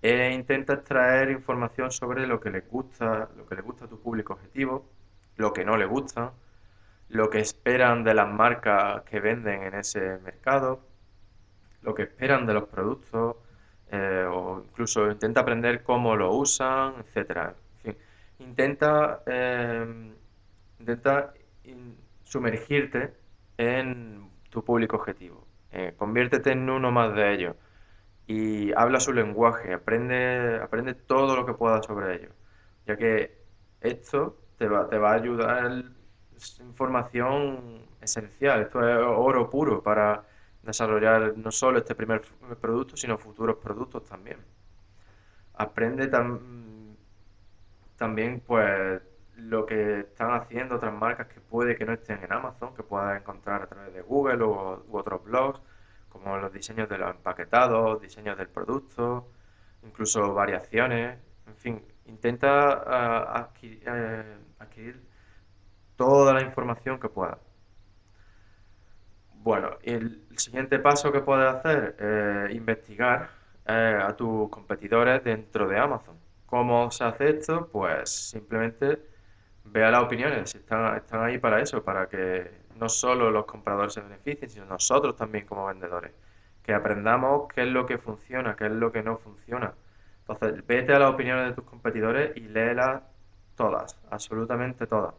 E 0.02 0.32
intenta 0.32 0.72
extraer 0.74 1.30
información 1.30 1.90
sobre 1.92 2.26
lo 2.26 2.40
que 2.40 2.50
les 2.50 2.68
gusta, 2.68 3.28
lo 3.36 3.46
que 3.46 3.54
le 3.54 3.62
gusta 3.62 3.84
a 3.84 3.88
tu 3.88 4.00
público 4.00 4.32
objetivo, 4.34 4.84
lo 5.36 5.52
que 5.52 5.64
no 5.64 5.76
le 5.76 5.86
gusta, 5.86 6.32
lo 7.08 7.30
que 7.30 7.40
esperan 7.40 8.04
de 8.04 8.14
las 8.14 8.28
marcas 8.32 9.02
que 9.04 9.20
venden 9.20 9.62
en 9.64 9.74
ese 9.74 10.18
mercado, 10.18 10.80
lo 11.82 11.94
que 11.94 12.02
esperan 12.04 12.46
de 12.46 12.54
los 12.54 12.64
productos, 12.68 13.36
eh, 13.90 14.26
o 14.28 14.62
incluso 14.64 15.10
intenta 15.10 15.40
aprender 15.40 15.82
cómo 15.82 16.16
lo 16.16 16.32
usan, 16.34 16.94
etcétera. 17.00 17.54
En 17.84 17.94
fin, 17.94 17.96
intenta, 18.40 19.22
eh, 19.26 20.12
intenta 20.80 21.32
in- 21.64 21.96
sumergirte 22.24 23.14
en 23.58 24.30
tu 24.50 24.64
público 24.64 24.96
objetivo. 24.96 25.46
Eh, 25.70 25.94
conviértete 25.96 26.52
en 26.52 26.68
uno 26.70 26.90
más 26.90 27.14
de 27.14 27.34
ellos 27.34 27.56
y 28.26 28.72
habla 28.74 29.00
su 29.00 29.12
lenguaje, 29.12 29.74
aprende, 29.74 30.60
aprende 30.62 30.94
todo 30.94 31.36
lo 31.36 31.46
que 31.46 31.54
puedas 31.54 31.84
sobre 31.86 32.16
ellos, 32.16 32.32
ya 32.86 32.96
que 32.96 33.38
esto 33.80 34.38
te 34.58 34.68
va, 34.68 34.88
te 34.88 34.98
va 34.98 35.12
a 35.12 35.14
ayudar, 35.14 35.84
es 36.36 36.60
información 36.60 37.86
esencial, 38.00 38.62
esto 38.62 38.80
es 38.88 38.96
oro 38.98 39.50
puro 39.50 39.82
para 39.82 40.24
desarrollar 40.62 41.36
no 41.36 41.50
solo 41.50 41.78
este 41.78 41.94
primer 41.94 42.22
producto, 42.60 42.96
sino 42.96 43.18
futuros 43.18 43.56
productos 43.56 44.04
también. 44.04 44.38
Aprende 45.64 46.08
tam- 46.10 46.96
también, 47.96 48.40
pues, 48.40 49.02
lo 49.36 49.66
que 49.66 50.00
están 50.00 50.32
haciendo 50.32 50.76
otras 50.76 50.92
marcas 50.94 51.28
que 51.28 51.40
puede 51.40 51.76
que 51.76 51.84
no 51.84 51.92
estén 51.92 52.22
en 52.22 52.32
Amazon, 52.32 52.74
que 52.74 52.82
puedas 52.82 53.20
encontrar 53.20 53.62
a 53.62 53.66
través 53.68 53.94
de 53.94 54.02
Google 54.02 54.42
o, 54.44 54.84
u 54.88 54.96
otros 54.98 55.24
blogs, 55.24 55.60
como 56.12 56.36
los 56.36 56.52
diseños 56.52 56.88
de 56.88 56.98
los 56.98 57.10
empaquetados, 57.10 58.00
diseños 58.00 58.36
del 58.36 58.48
producto, 58.48 59.28
incluso 59.82 60.34
variaciones, 60.34 61.18
en 61.46 61.56
fin, 61.56 61.82
intenta 62.06 62.82
ah, 62.86 63.50
eh, 63.62 64.36
adquirir, 64.58 65.00
toda 65.96 66.34
la 66.34 66.42
información 66.42 67.00
que 67.00 67.08
puedas. 67.08 67.38
Bueno, 69.34 69.78
el, 69.82 70.22
siguiente 70.36 70.78
paso 70.78 71.10
que 71.10 71.20
puedes 71.20 71.52
hacer 71.52 71.96
es 71.98 72.54
investigar 72.54 73.30
eh, 73.66 73.98
a 74.00 74.14
tus 74.14 74.48
competidores 74.50 75.24
dentro 75.24 75.66
de 75.66 75.78
Amazon. 75.78 76.16
¿Cómo 76.46 76.90
se 76.90 77.04
hace 77.04 77.30
esto? 77.30 77.68
Pues 77.72 78.10
simplemente 78.30 79.00
vea 79.64 79.90
las 79.90 80.02
opiniones, 80.02 80.54
están, 80.54 80.96
están 80.96 81.22
ahí 81.24 81.38
para 81.38 81.60
eso, 81.60 81.82
para 81.82 82.08
que 82.08 82.61
no 82.78 82.88
solo 82.88 83.30
los 83.30 83.46
compradores 83.46 83.94
se 83.94 84.00
beneficien, 84.00 84.50
sino 84.50 84.66
nosotros 84.66 85.16
también 85.16 85.46
como 85.46 85.66
vendedores. 85.66 86.12
Que 86.62 86.74
aprendamos 86.74 87.48
qué 87.52 87.62
es 87.62 87.68
lo 87.68 87.86
que 87.86 87.98
funciona, 87.98 88.56
qué 88.56 88.66
es 88.66 88.72
lo 88.72 88.92
que 88.92 89.02
no 89.02 89.18
funciona. 89.18 89.74
Entonces, 90.20 90.66
vete 90.66 90.94
a 90.94 90.98
las 90.98 91.12
opiniones 91.14 91.48
de 91.48 91.54
tus 91.54 91.64
competidores 91.64 92.36
y 92.36 92.40
léelas 92.40 93.02
todas, 93.56 93.98
absolutamente 94.10 94.86
todas. 94.86 95.14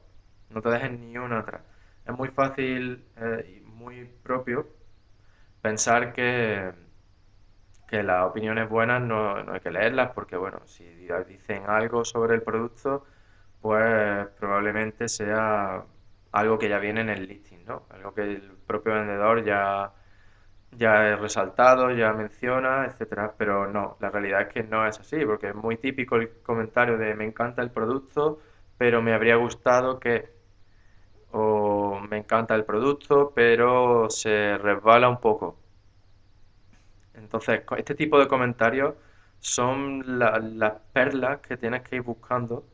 No 0.49 0.61
te 0.61 0.69
dejes 0.69 0.91
ni 0.91 1.17
una 1.17 1.39
atrás. 1.39 1.61
Es 2.05 2.17
muy 2.17 2.29
fácil 2.29 3.05
eh, 3.17 3.61
y 3.61 3.61
muy 3.61 4.05
propio 4.23 4.67
pensar 5.61 6.13
que, 6.13 6.73
que 7.87 8.03
las 8.03 8.25
opiniones 8.25 8.69
buenas 8.69 9.01
no, 9.01 9.43
no 9.43 9.53
hay 9.53 9.59
que 9.61 9.71
leerlas 9.71 10.11
porque, 10.11 10.35
bueno, 10.37 10.61
si 10.65 10.85
dicen 11.27 11.63
algo 11.67 12.05
sobre 12.05 12.35
el 12.35 12.41
producto, 12.41 13.05
pues 13.61 14.27
probablemente 14.39 15.07
sea 15.07 15.85
algo 16.33 16.59
que 16.59 16.69
ya 16.69 16.79
viene 16.79 17.01
en 17.01 17.09
el 17.09 17.27
listing, 17.27 17.65
¿no? 17.65 17.83
Algo 17.91 18.13
que 18.13 18.23
el 18.23 18.41
propio 18.67 18.93
vendedor 18.93 19.43
ya, 19.45 19.93
ya 20.71 21.07
he 21.07 21.15
resaltado, 21.17 21.91
ya 21.91 22.13
menciona, 22.13 22.85
etcétera, 22.87 23.33
pero 23.37 23.67
no, 23.67 23.97
la 24.01 24.09
realidad 24.09 24.41
es 24.43 24.49
que 24.49 24.63
no 24.63 24.85
es 24.87 24.99
así, 24.99 25.25
porque 25.25 25.49
es 25.49 25.55
muy 25.55 25.77
típico 25.77 26.15
el 26.17 26.29
comentario 26.43 26.97
de 26.97 27.15
me 27.15 27.25
encanta 27.25 27.61
el 27.61 27.71
producto, 27.71 28.39
pero 28.77 29.01
me 29.01 29.13
habría 29.13 29.35
gustado 29.37 29.99
que, 29.99 30.29
o 31.31 31.99
me 32.09 32.17
encanta 32.17 32.55
el 32.55 32.65
producto, 32.65 33.31
pero 33.35 34.09
se 34.09 34.57
resbala 34.57 35.09
un 35.09 35.19
poco. 35.19 35.57
Entonces, 37.13 37.61
este 37.77 37.95
tipo 37.95 38.19
de 38.19 38.27
comentarios 38.27 38.95
son 39.39 40.19
las 40.19 40.73
perlas 40.93 41.39
que 41.41 41.57
tienes 41.57 41.83
que 41.83 41.97
ir 41.97 42.01
buscando 42.01 42.65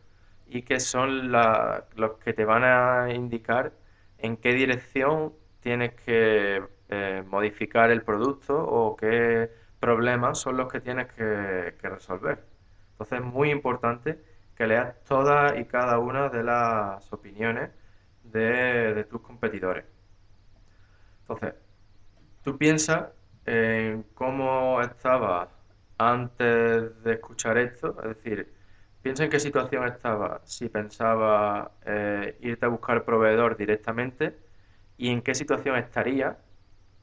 y 0.50 0.64
que 0.64 0.80
son 0.80 1.32
los 1.32 2.12
que 2.24 2.34
te 2.34 2.46
van 2.46 2.64
a 2.64 3.14
indicar 3.14 3.74
en 4.18 4.38
qué 4.38 4.54
dirección 4.54 5.34
tienes 5.60 5.94
que 5.94 6.64
eh, 6.90 7.24
modificar 7.28 7.92
el 7.92 8.02
producto 8.02 8.58
o 8.58 8.96
qué 8.96 9.52
problemas 9.80 10.40
son 10.40 10.58
los 10.58 10.72
que 10.72 10.82
tienes 10.82 11.08
que, 11.14 11.74
resolver. 11.84 12.44
Entonces 12.92 13.20
es 13.20 13.26
muy 13.26 13.52
importante 13.52 14.20
que 14.56 14.68
leas 14.68 14.96
todas 15.06 15.58
y 15.60 15.66
cada 15.66 16.00
una 16.00 16.30
de 16.30 16.44
las 16.44 17.14
opiniones 17.14 17.70
de, 18.24 18.94
de 18.94 19.04
tus 19.06 19.22
competidores. 19.22 19.86
Entonces, 21.22 21.54
tú 22.44 22.58
piensas 22.58 23.10
en 23.46 24.04
cómo 24.16 24.82
estabas 24.82 25.50
antes 25.98 27.04
de 27.04 27.14
escuchar 27.14 27.58
esto, 27.58 27.96
es 28.04 28.16
decir, 28.16 28.59
Piensa 29.02 29.24
en 29.24 29.30
qué 29.30 29.40
situación 29.40 29.88
estaba 29.88 30.42
si 30.44 30.68
pensaba 30.68 31.72
eh, 31.86 32.38
irte 32.42 32.66
a 32.66 32.70
buscar 32.70 33.06
proveedor 33.06 33.56
directamente 33.56 34.38
y 34.98 35.10
en 35.10 35.22
qué 35.22 35.34
situación 35.36 35.78
estaría 35.78 36.38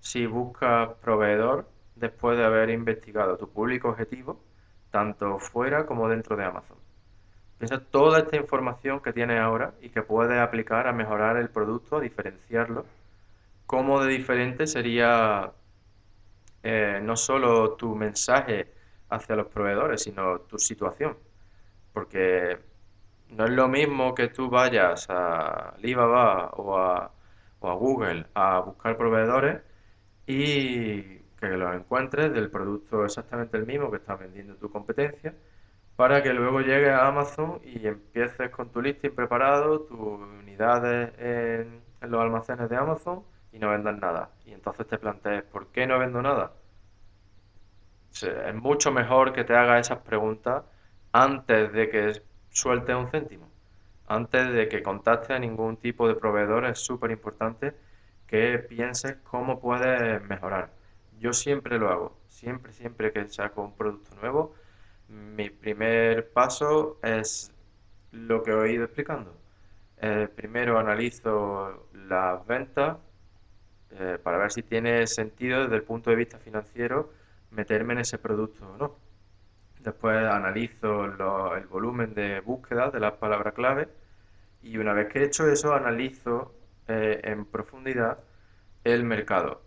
si 0.00 0.26
buscas 0.26 0.90
proveedor 1.02 1.68
después 1.94 2.36
de 2.36 2.44
haber 2.44 2.68
investigado 2.70 3.38
tu 3.38 3.48
público 3.48 3.88
objetivo, 3.88 4.38
tanto 4.90 5.38
fuera 5.38 5.86
como 5.86 6.08
dentro 6.08 6.36
de 6.36 6.44
Amazon. 6.44 6.76
Piensa 7.58 7.80
toda 7.80 8.18
esta 8.18 8.36
información 8.36 9.00
que 9.00 9.14
tienes 9.14 9.40
ahora 9.40 9.72
y 9.80 9.88
que 9.88 10.02
puedes 10.02 10.38
aplicar 10.38 10.86
a 10.88 10.92
mejorar 10.92 11.38
el 11.38 11.48
producto, 11.48 11.96
a 11.96 12.00
diferenciarlo. 12.00 12.84
Cómo 13.66 14.02
de 14.02 14.12
diferente 14.12 14.66
sería 14.66 15.52
eh, 16.62 17.00
no 17.02 17.16
solo 17.16 17.72
tu 17.72 17.94
mensaje 17.94 18.70
hacia 19.08 19.36
los 19.36 19.46
proveedores, 19.46 20.02
sino 20.02 20.40
tu 20.40 20.58
situación 20.58 21.16
porque 21.96 22.58
no 23.30 23.46
es 23.46 23.50
lo 23.52 23.68
mismo 23.68 24.14
que 24.14 24.28
tú 24.28 24.50
vayas 24.50 25.08
a 25.08 25.70
Alibaba 25.70 26.50
o 26.50 26.76
a, 26.76 27.10
o 27.60 27.74
Google 27.78 28.26
a 28.34 28.60
buscar 28.60 28.98
proveedores 28.98 29.62
y 30.26 31.00
que 31.40 31.48
los 31.48 31.74
encuentres 31.74 32.34
del 32.34 32.50
producto 32.50 33.02
exactamente 33.02 33.56
el 33.56 33.64
mismo 33.64 33.90
que 33.90 33.96
está 33.96 34.14
vendiendo 34.14 34.56
tu 34.56 34.70
competencia 34.70 35.34
para 35.96 36.22
que 36.22 36.34
luego 36.34 36.60
llegues 36.60 36.90
a 36.90 37.06
Amazon 37.06 37.62
y 37.64 37.86
empieces 37.86 38.50
con 38.50 38.70
tu 38.70 38.82
listing 38.82 39.14
preparado, 39.14 39.80
tus 39.80 39.98
unidades 39.98 41.14
en, 41.18 41.80
los 42.02 42.20
almacenes 42.20 42.68
de 42.68 42.76
Amazon 42.76 43.22
y 43.52 43.58
no 43.58 43.70
vendas 43.70 43.98
nada. 43.98 44.32
Y 44.44 44.52
entonces 44.52 44.86
te 44.86 44.98
plantees, 44.98 45.44
¿por 45.44 45.68
qué 45.68 45.86
no 45.86 45.98
vendo 45.98 46.20
nada? 46.20 46.52
es 48.12 48.54
mucho 48.54 48.92
mejor 48.92 49.32
que 49.32 49.44
te 49.44 49.56
hagas 49.56 49.86
esas 49.86 50.00
preguntas 50.00 50.62
antes 51.16 51.72
de 51.72 51.88
que 51.88 52.22
suelte 52.50 52.94
un 52.94 53.08
céntimo, 53.10 53.48
antes 54.06 54.52
de 54.52 54.68
que 54.68 54.82
contacte 54.82 55.32
a 55.32 55.38
ningún 55.38 55.78
tipo 55.78 56.06
de 56.08 56.14
proveedor, 56.14 56.66
es 56.66 56.78
súper 56.78 57.10
importante 57.10 57.74
que 58.26 58.58
pienses 58.58 59.16
cómo 59.24 59.58
puedes 59.58 60.22
mejorar. 60.24 60.72
Yo 61.18 61.32
siempre 61.32 61.78
lo 61.78 61.88
hago, 61.90 62.18
siempre, 62.28 62.72
siempre 62.74 63.12
que 63.12 63.26
saco 63.28 63.62
un 63.62 63.74
producto 63.74 64.14
nuevo, 64.16 64.54
mi 65.08 65.48
primer 65.48 66.30
paso 66.32 66.98
es 67.02 67.50
lo 68.12 68.42
que 68.42 68.50
he 68.52 68.72
ido 68.72 68.84
explicando. 68.84 69.34
Eh, 69.98 70.28
primero 70.36 70.78
analizo 70.78 71.88
las 71.94 72.46
ventas 72.46 72.98
eh, 73.92 74.18
para 74.22 74.36
ver 74.36 74.52
si 74.52 74.62
tiene 74.62 75.06
sentido 75.06 75.62
desde 75.62 75.76
el 75.76 75.82
punto 75.84 76.10
de 76.10 76.16
vista 76.16 76.38
financiero 76.38 77.10
meterme 77.50 77.94
en 77.94 78.00
ese 78.00 78.18
producto 78.18 78.68
o 78.68 78.76
no. 78.76 79.05
Después 79.86 80.16
analizo 80.26 81.04
el 81.04 81.66
volumen 81.68 82.12
de 82.12 82.40
búsqueda 82.40 82.90
de 82.90 82.98
las 82.98 83.12
palabras 83.12 83.54
clave 83.54 83.88
y 84.60 84.78
una 84.78 84.92
vez 84.92 85.06
que 85.08 85.20
he 85.20 85.24
hecho 85.26 85.48
eso 85.48 85.74
analizo 85.74 86.56
eh, 86.88 87.20
en 87.22 87.44
profundidad 87.44 88.18
el 88.82 89.04
mercado. 89.04 89.62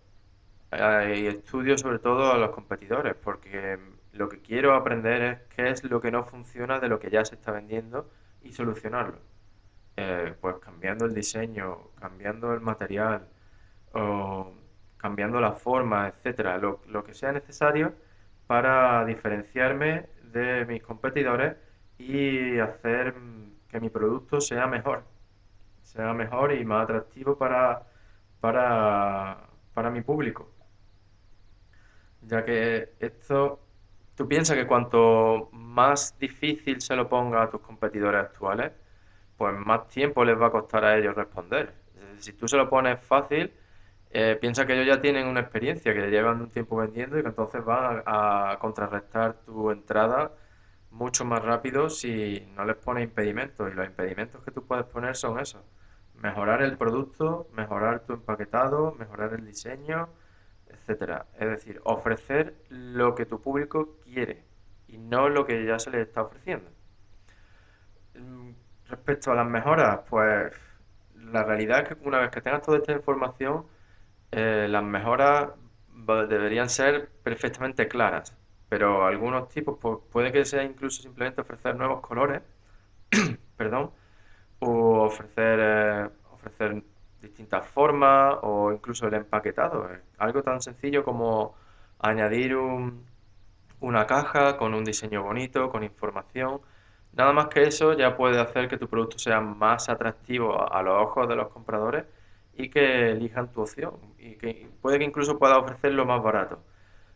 y 0.74 1.28
estudio 1.28 1.78
sobre 1.78 2.00
todo 2.00 2.34
a 2.34 2.38
los 2.38 2.50
competidores 2.52 3.16
porque 3.16 3.80
lo 4.12 4.28
que 4.28 4.42
quiero 4.42 4.76
aprender 4.76 5.22
es 5.22 5.40
qué 5.56 5.70
es 5.70 5.84
lo 5.86 6.02
que 6.02 6.12
no 6.12 6.26
funciona 6.26 6.80
de 6.82 6.90
lo 6.90 7.00
que 7.00 7.10
ya 7.10 7.24
se 7.24 7.36
está 7.36 7.54
vendiendo 7.54 8.10
y 8.42 8.52
solucionarlo. 8.52 9.20
Eh, 9.96 10.36
pues 10.42 10.58
cambiando 10.58 11.06
el 11.06 11.14
diseño, 11.14 11.92
cambiando 11.96 12.54
el 12.54 12.60
material, 12.62 13.26
o 13.94 14.54
cambiando 14.98 15.40
la 15.40 15.54
forma, 15.54 16.10
etcétera, 16.10 16.58
lo, 16.58 16.82
lo 16.88 17.04
que 17.06 17.14
sea 17.14 17.32
necesario 17.32 17.94
para 18.50 19.06
diferenciarme 19.06 20.08
de 20.24 20.66
mis 20.66 20.82
competidores 20.82 21.56
y 22.00 22.58
hacer 22.58 23.14
que 23.70 23.80
mi 23.80 23.92
producto 23.92 24.42
sea 24.42 24.66
mejor, 24.66 25.04
sea 25.84 26.16
mejor 26.16 26.54
y 26.54 26.66
más 26.66 26.86
atractivo 26.86 27.38
para, 27.38 27.86
para, 28.40 29.50
para 29.76 29.92
mi 29.92 30.02
público. 30.02 30.52
Ya 32.22 32.44
que 32.44 32.94
esto, 33.00 33.60
tú 34.16 34.28
piensas 34.28 34.58
que 34.58 34.66
cuanto 34.66 35.50
más 35.52 36.18
difícil 36.18 36.82
se 36.82 36.96
lo 36.96 37.08
ponga 37.08 37.44
a 37.44 37.52
tus 37.52 37.62
competidores 37.62 38.20
actuales, 38.22 38.72
pues 39.38 39.56
más 39.60 39.88
tiempo 39.90 40.26
les 40.26 40.42
va 40.42 40.48
a 40.48 40.52
costar 40.52 40.86
a 40.86 40.98
ellos 40.98 41.14
responder. 41.16 41.72
Si 42.18 42.34
tú 42.34 42.48
se 42.48 42.58
lo 42.58 42.68
pones 42.68 43.00
fácil, 43.00 43.54
eh, 44.12 44.38
piensa 44.42 44.66
que 44.66 44.74
ellos 44.74 44.88
ya 44.88 45.02
tienen 45.02 45.28
una 45.28 45.42
experiencia, 45.42 45.94
que 45.94 46.10
llevan 46.10 46.42
un 46.42 46.50
tiempo 46.50 46.78
vendiendo 46.78 47.18
y 47.20 47.22
que 47.22 47.30
entonces 47.30 47.64
van 47.64 48.04
a, 48.06 48.58
contrarrestar 48.60 49.36
tu 49.46 49.72
entrada 49.72 50.32
mucho 50.92 51.26
más 51.26 51.44
rápido 51.44 51.90
si 51.90 52.48
no 52.56 52.66
les 52.66 52.76
pones 52.78 53.04
impedimentos. 53.04 53.72
Y 53.72 53.76
los 53.76 53.86
impedimentos 53.86 54.44
que 54.44 54.52
tú 54.52 54.66
puedes 54.66 54.86
poner 54.86 55.16
son 55.16 55.40
esos. 55.40 55.62
Mejorar 56.16 56.62
el 56.64 56.78
producto, 56.78 57.48
mejorar 57.54 58.02
tu 58.06 58.14
empaquetado, 58.14 58.94
mejorar 58.98 59.34
el 59.34 59.46
diseño, 59.46 60.10
etcétera. 60.68 61.28
Es 61.40 61.50
decir, 61.50 61.82
ofrecer 61.84 62.56
lo 62.70 63.16
que 63.16 63.26
tu 63.26 63.42
público 63.42 63.98
quiere 64.04 64.44
y 64.88 64.98
no 64.98 65.30
lo 65.30 65.46
que 65.46 65.66
ya 65.66 65.80
se 65.80 65.92
les 65.92 66.08
está 66.08 66.24
ofreciendo. 66.24 66.70
Mm, 68.16 68.52
respecto 68.90 69.32
a 69.32 69.36
las 69.36 69.48
mejoras, 69.48 70.00
pues 70.10 70.54
la 71.16 71.44
realidad 71.44 71.82
es 71.84 71.90
que 71.90 72.08
una 72.08 72.20
vez 72.20 72.32
que 72.32 72.42
tengas 72.42 72.64
toda 72.64 72.80
esta 72.80 72.94
información, 72.94 73.66
eh, 74.32 74.68
las 74.70 74.84
mejoras 74.84 75.52
deberían 76.30 76.70
ser 76.70 77.10
perfectamente 77.24 77.88
claras, 77.88 78.36
pero 78.70 79.06
algunos 79.06 79.50
tipos 79.50 79.78
puede 80.12 80.32
que 80.32 80.46
sea 80.46 80.64
incluso 80.64 81.02
simplemente 81.02 81.42
ofrecer 81.42 81.76
nuevos 81.76 82.02
colores, 82.02 82.42
perdón, 83.58 83.92
o 84.60 85.04
ofrecer, 85.04 85.60
eh, 85.62 86.10
ofrecer 86.34 86.84
distintas 87.22 87.68
formas 87.68 88.38
o 88.44 88.72
incluso 88.72 89.08
el 89.08 89.14
empaquetado. 89.16 89.90
Algo 90.18 90.44
tan 90.44 90.62
sencillo 90.62 91.04
como 91.04 91.56
añadir 92.00 92.56
una 93.80 94.06
caja 94.08 94.58
con 94.58 94.74
un 94.74 94.86
diseño 94.86 95.24
bonito, 95.24 95.70
con 95.72 95.84
información. 95.84 96.62
Nada 97.14 97.34
más 97.34 97.48
que 97.48 97.64
eso 97.64 97.94
ya 97.94 98.16
puede 98.16 98.40
hacer 98.40 98.68
que 98.68 98.78
tu 98.78 98.88
producto 98.88 99.18
sea 99.20 99.42
más 99.42 99.90
atractivo 99.90 100.72
a 100.72 100.82
los 100.84 101.02
ojos 101.02 101.28
de 101.28 101.36
los 101.36 101.50
compradores 101.50 102.06
y 102.60 102.70
que 102.70 103.12
elijan 103.12 103.52
tu 103.54 103.62
opción 103.62 103.94
y 104.18 104.36
que 104.36 104.68
puede 104.82 105.00
que 105.00 105.06
incluso 105.06 105.40
pueda 105.40 105.58
ofrecerlo 105.58 106.06
más 106.06 106.22
barato. 106.22 106.62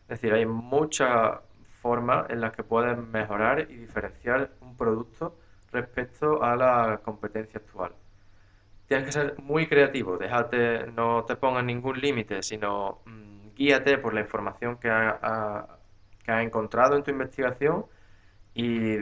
Es 0.04 0.20
decir, 0.20 0.32
hay 0.32 0.46
muchas 0.46 1.38
formas 1.82 2.30
en 2.30 2.40
las 2.40 2.52
que 2.52 2.62
puedes 2.62 2.96
mejorar 2.96 3.70
y 3.70 3.76
diferenciar 3.76 4.52
un 4.62 4.74
producto 4.74 5.36
respecto 5.70 6.42
a 6.42 6.56
la 6.56 7.00
competencia 7.04 7.60
actual. 7.60 7.92
Tienes 8.88 9.06
que 9.06 9.12
ser 9.12 9.34
muy 9.38 9.66
creativo, 9.66 10.16
déjate, 10.16 10.86
no 10.86 11.24
te 11.24 11.36
pongas 11.36 11.64
ningún 11.64 12.00
límite, 12.00 12.42
sino 12.42 13.02
mm, 13.04 13.54
guíate 13.54 13.98
por 13.98 14.14
la 14.14 14.20
información 14.20 14.78
que 14.78 14.88
has 14.88 15.66
encontrado 16.26 16.96
en 16.96 17.02
tu 17.02 17.10
investigación 17.10 17.84
y 18.54 18.96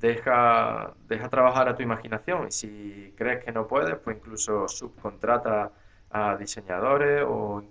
deja, 0.00 0.94
deja 1.06 1.28
trabajar 1.28 1.68
a 1.68 1.74
tu 1.76 1.82
imaginación. 1.82 2.48
Y 2.48 2.52
si 2.52 3.14
crees 3.16 3.44
que 3.44 3.52
no 3.52 3.66
puedes, 3.66 3.96
pues 3.98 4.16
incluso 4.16 4.68
subcontrata 4.68 5.72
a 6.10 6.36
diseñadores 6.36 7.24
o, 7.26 7.62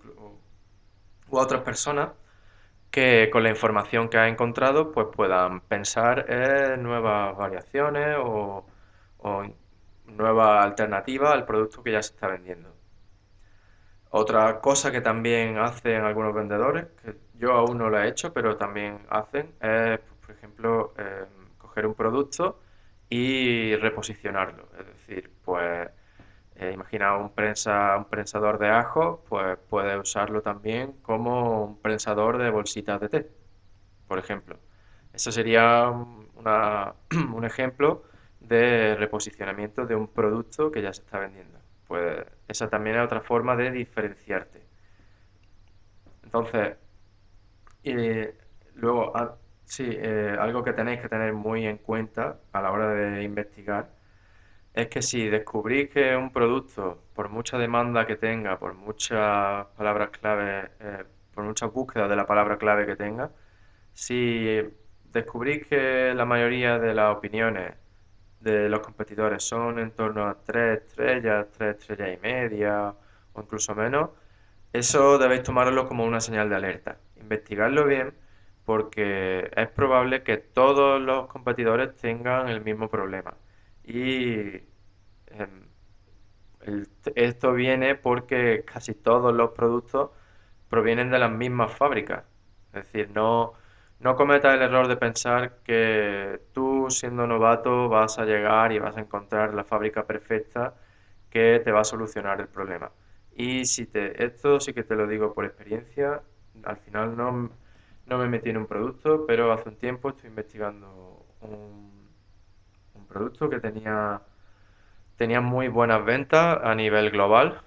u 1.29 1.38
otras 1.38 1.62
personas 1.62 2.10
que 2.91 3.29
con 3.31 3.43
la 3.43 3.50
información 3.50 4.10
que 4.10 4.17
ha 4.17 4.27
encontrado 4.27 4.91
pues 4.91 5.07
puedan 5.13 5.62
pensar 5.62 6.25
en 6.31 6.84
nuevas 6.84 7.36
variaciones 7.38 8.17
o, 8.19 8.65
o 9.19 9.43
nuevas 10.05 10.65
alternativas 10.65 11.31
al 11.34 11.46
producto 11.46 11.84
que 11.84 11.91
ya 11.91 12.01
se 12.01 12.13
está 12.13 12.27
vendiendo. 12.27 12.74
Otra 14.10 14.60
cosa 14.62 14.91
que 14.91 15.01
también 15.01 15.57
hacen 15.57 16.01
algunos 16.03 16.34
vendedores, 16.34 16.88
que 17.03 17.15
yo 17.36 17.51
aún 17.53 17.77
no 17.77 17.89
lo 17.89 18.00
he 18.01 18.07
hecho, 18.07 18.34
pero 18.34 18.55
también 18.57 19.00
hacen, 19.10 19.53
es, 19.62 20.00
por 20.25 20.31
ejemplo, 20.36 20.93
em, 20.98 21.37
un 21.86 21.93
producto 21.96 22.60
y 23.10 23.75
reposicionarlo. 23.75 24.69
Es 24.79 24.88
decir, 24.88 25.31
pues 25.43 25.89
eh, 26.55 26.72
imagina 26.74 27.15
un, 27.17 27.29
prensa, 27.34 27.96
un 27.98 28.05
prensador 28.05 28.57
de 28.60 28.69
ajo, 28.69 29.24
pues 29.29 29.57
puede 29.69 29.98
usarlo 29.98 30.41
también 30.41 30.93
como 31.03 31.65
un 31.65 31.81
prensador 31.81 32.38
de 32.38 32.50
bolsitas 32.50 33.00
de 33.00 33.10
té, 33.10 33.31
por 34.07 34.19
ejemplo. 34.19 34.57
Eso 35.13 35.31
sería 35.31 35.89
un 35.89 36.27
ejemplo 37.46 38.03
de 38.39 38.96
reposicionamiento 38.96 39.86
de 39.86 39.96
un 39.96 40.07
producto 40.07 40.72
que 40.72 40.81
ya 40.81 40.93
se 40.93 41.01
está 41.01 41.19
vendiendo. 41.19 41.60
Pues 41.88 42.25
esa 42.48 42.69
también 42.69 42.98
es 42.98 43.05
otra 43.05 43.22
forma 43.22 43.55
de 43.55 43.72
diferenciarte. 43.72 44.63
Entonces, 46.24 46.77
luego, 48.75 49.12
ah, 49.15 49.36
sí, 49.68 49.86
eh, 49.90 50.36
algo 50.40 50.64
que 50.64 50.74
tenéis 50.74 51.02
que 51.02 51.10
tener 51.10 51.34
muy 51.34 51.66
en 51.68 51.77
cuenta 51.77 52.40
a 52.53 52.62
la 52.62 52.72
hora 52.72 52.90
de 52.94 53.24
investigar 53.24 53.90
es 54.74 54.88
que 54.90 55.01
si 55.01 55.30
descubrís 55.30 55.90
que 55.90 56.16
un 56.16 56.32
producto, 56.32 57.03
por 57.16 57.30
mucha 57.30 57.58
demanda 57.58 58.06
que 58.08 58.16
tenga, 58.16 58.60
por 58.60 58.75
muchas 58.75 59.68
palabras 59.77 60.12
clave, 60.12 60.72
eh, 60.80 61.03
por 61.34 61.44
muchas 61.46 61.72
búsquedas 61.74 62.10
de 62.10 62.16
la 62.16 62.27
palabra 62.27 62.58
clave 62.58 62.86
que 62.86 62.96
tenga, 62.96 63.32
si 63.94 64.60
descubrís 65.06 65.68
que 65.68 66.14
la 66.16 66.25
mayoría 66.25 66.80
de 66.80 66.94
las 66.94 67.16
opiniones 67.18 67.74
de 68.42 68.70
los 68.70 68.82
competidores 68.82 69.44
son 69.44 69.80
en 69.80 69.92
torno 69.92 70.27
a 70.27 70.36
3 70.44 70.80
estrellas, 70.84 71.48
3 71.58 71.77
estrellas 71.77 72.18
y 72.18 72.22
media 72.22 72.94
o 73.34 73.42
incluso 73.42 73.75
menos, 73.75 74.12
eso 74.74 75.18
debéis 75.18 75.44
tomarlo 75.44 75.88
como 75.88 76.06
una 76.06 76.22
señal 76.22 76.50
de 76.50 76.56
alerta. 76.56 76.98
Investigarlo 77.18 77.86
bien 77.86 78.14
porque 78.68 79.50
es 79.56 79.70
probable 79.70 80.24
que 80.24 80.38
todos 80.38 81.01
los 81.01 81.27
competidores 81.30 81.96
tengan 81.98 82.50
el 82.50 82.62
mismo 82.64 82.90
problema 82.90 83.36
y 83.86 84.58
em, 85.27 85.68
esto 87.16 87.53
viene 87.53 87.96
porque 87.96 88.64
casi 88.66 88.94
todos 88.94 89.34
los 89.34 89.51
productos 89.51 90.12
provienen 90.70 91.10
de 91.12 91.20
las 91.20 91.32
mismas 91.32 91.74
fábricas. 91.74 92.24
Es 92.74 92.84
decir, 92.86 93.10
no, 93.14 93.53
no 94.00 94.16
cometas 94.16 94.56
el 94.56 94.62
error 94.62 94.88
de 94.88 94.98
pensar 94.98 95.60
que 95.64 96.42
tú 96.53 96.88
siendo 96.90 97.27
novato 97.27 97.90
vas 97.90 98.20
a 98.20 98.25
llegar 98.25 98.72
y 98.72 98.80
vas 98.80 98.98
a 98.98 99.01
encontrar 99.01 99.53
la 99.53 99.64
fábrica 99.64 100.06
perfecta 100.06 100.75
que 101.30 101.62
te 101.64 101.72
va 101.72 101.82
a 101.82 101.84
solucionar 101.84 102.42
el 102.42 102.48
problema. 102.48 102.92
Y 103.36 103.66
si 103.66 103.86
te, 103.88 104.24
esto 104.25 104.60
sí 104.60 104.74
que 104.74 104.84
te 104.84 104.96
lo 104.96 105.08
digo 105.08 105.34
por 105.34 105.46
experiencia, 105.46 106.22
al 106.64 106.77
final 106.77 107.16
no, 107.16 107.50
no 108.07 108.17
me 108.17 108.27
metí 108.27 108.50
en 108.50 108.57
un 108.57 108.67
producto, 108.67 109.25
pero 109.27 109.51
hace 109.53 109.70
un 109.70 109.77
tiempo 109.77 110.09
estoy 110.09 110.29
investigando 110.29 111.25
un 111.41 113.05
producto 113.07 113.50
que 113.50 113.59
tenía, 113.59 114.22
tenía 115.17 115.41
muy 115.41 115.67
buenas 115.70 116.03
ventas 116.05 116.59
a 116.63 116.75
nivel 116.75 117.11
global, 117.11 117.61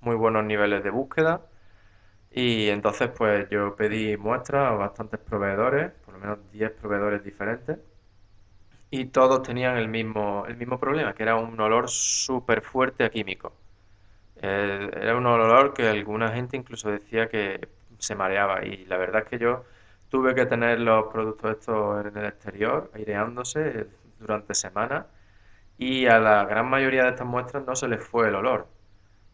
muy 0.00 0.16
buenos 0.16 0.44
niveles 0.44 0.84
de 0.84 0.90
búsqueda. 0.90 1.42
Y 2.32 2.68
entonces 2.70 3.10
pues 3.16 3.48
yo 3.50 3.76
pedí 3.76 4.16
muestras 4.16 4.72
a 4.72 4.74
bastantes 4.74 5.20
proveedores, 5.20 5.92
por 6.04 6.14
lo 6.14 6.20
menos 6.20 6.38
10 6.52 6.72
proveedores 6.72 7.24
diferentes, 7.24 7.78
y 8.90 9.06
todos 9.06 9.42
tenían 9.42 9.76
el 9.78 9.88
mismo, 9.88 10.44
el 10.46 10.56
mismo 10.56 10.78
problema, 10.78 11.14
que 11.14 11.22
era 11.22 11.36
un 11.36 11.58
olor 11.60 11.88
súper 11.88 12.62
fuerte 12.62 13.04
a 13.04 13.10
químico. 13.10 13.52
Eh, 14.36 14.90
era 14.94 15.16
un 15.16 15.26
olor 15.26 15.74
que 15.74 15.88
alguna 15.88 16.30
gente 16.32 16.56
incluso 16.56 16.90
decía 16.90 17.28
que 17.28 17.68
se 17.98 18.14
mareaba 18.16 18.64
y 18.64 18.84
la 18.86 18.96
verdad 18.98 19.22
es 19.24 19.28
que 19.28 19.38
yo 19.38 19.64
tuve 20.12 20.34
que 20.34 20.44
tener 20.44 20.78
los 20.78 21.06
productos 21.06 21.52
estos 21.52 22.04
en 22.04 22.18
el 22.18 22.26
exterior, 22.26 22.90
aireándose 22.94 23.86
durante 24.20 24.54
semanas 24.54 25.06
y 25.78 26.06
a 26.06 26.18
la 26.20 26.44
gran 26.44 26.68
mayoría 26.68 27.04
de 27.04 27.10
estas 27.10 27.26
muestras 27.26 27.64
no 27.66 27.74
se 27.74 27.88
les 27.88 28.04
fue 28.04 28.28
el 28.28 28.34
olor. 28.34 28.68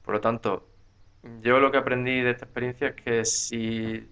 Por 0.04 0.14
lo 0.14 0.20
tanto, 0.20 0.68
yo 1.42 1.58
lo 1.58 1.72
que 1.72 1.78
aprendí 1.78 2.20
de 2.20 2.30
esta 2.30 2.44
experiencia 2.44 2.88
es 2.90 2.94
que 2.94 3.24
si 3.24 4.08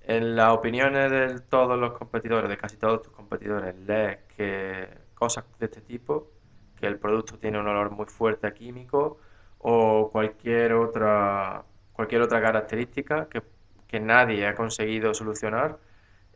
en 0.00 0.34
las 0.36 0.50
opiniones 0.52 1.10
de 1.12 1.40
todos 1.42 1.78
los 1.78 1.92
competidores, 1.92 2.50
de 2.50 2.56
casi 2.58 2.76
todos 2.76 3.02
tus 3.02 3.12
competidores, 3.12 3.76
lees 3.86 4.18
que 4.36 4.88
cosas 5.14 5.44
de 5.60 5.66
este 5.66 5.80
tipo, 5.80 6.32
que 6.76 6.88
el 6.88 6.98
producto 6.98 7.38
tiene 7.38 7.60
un 7.60 7.68
olor 7.68 7.90
muy 7.92 8.06
fuerte 8.06 8.48
a 8.48 8.52
químico 8.52 9.18
o 9.58 10.10
cualquier 10.10 10.72
otra, 10.72 11.64
cualquier 11.92 12.22
otra 12.22 12.40
característica 12.42 13.28
que, 13.28 13.42
que 13.94 14.00
nadie 14.00 14.44
ha 14.48 14.54
conseguido 14.56 15.14
solucionar, 15.14 15.78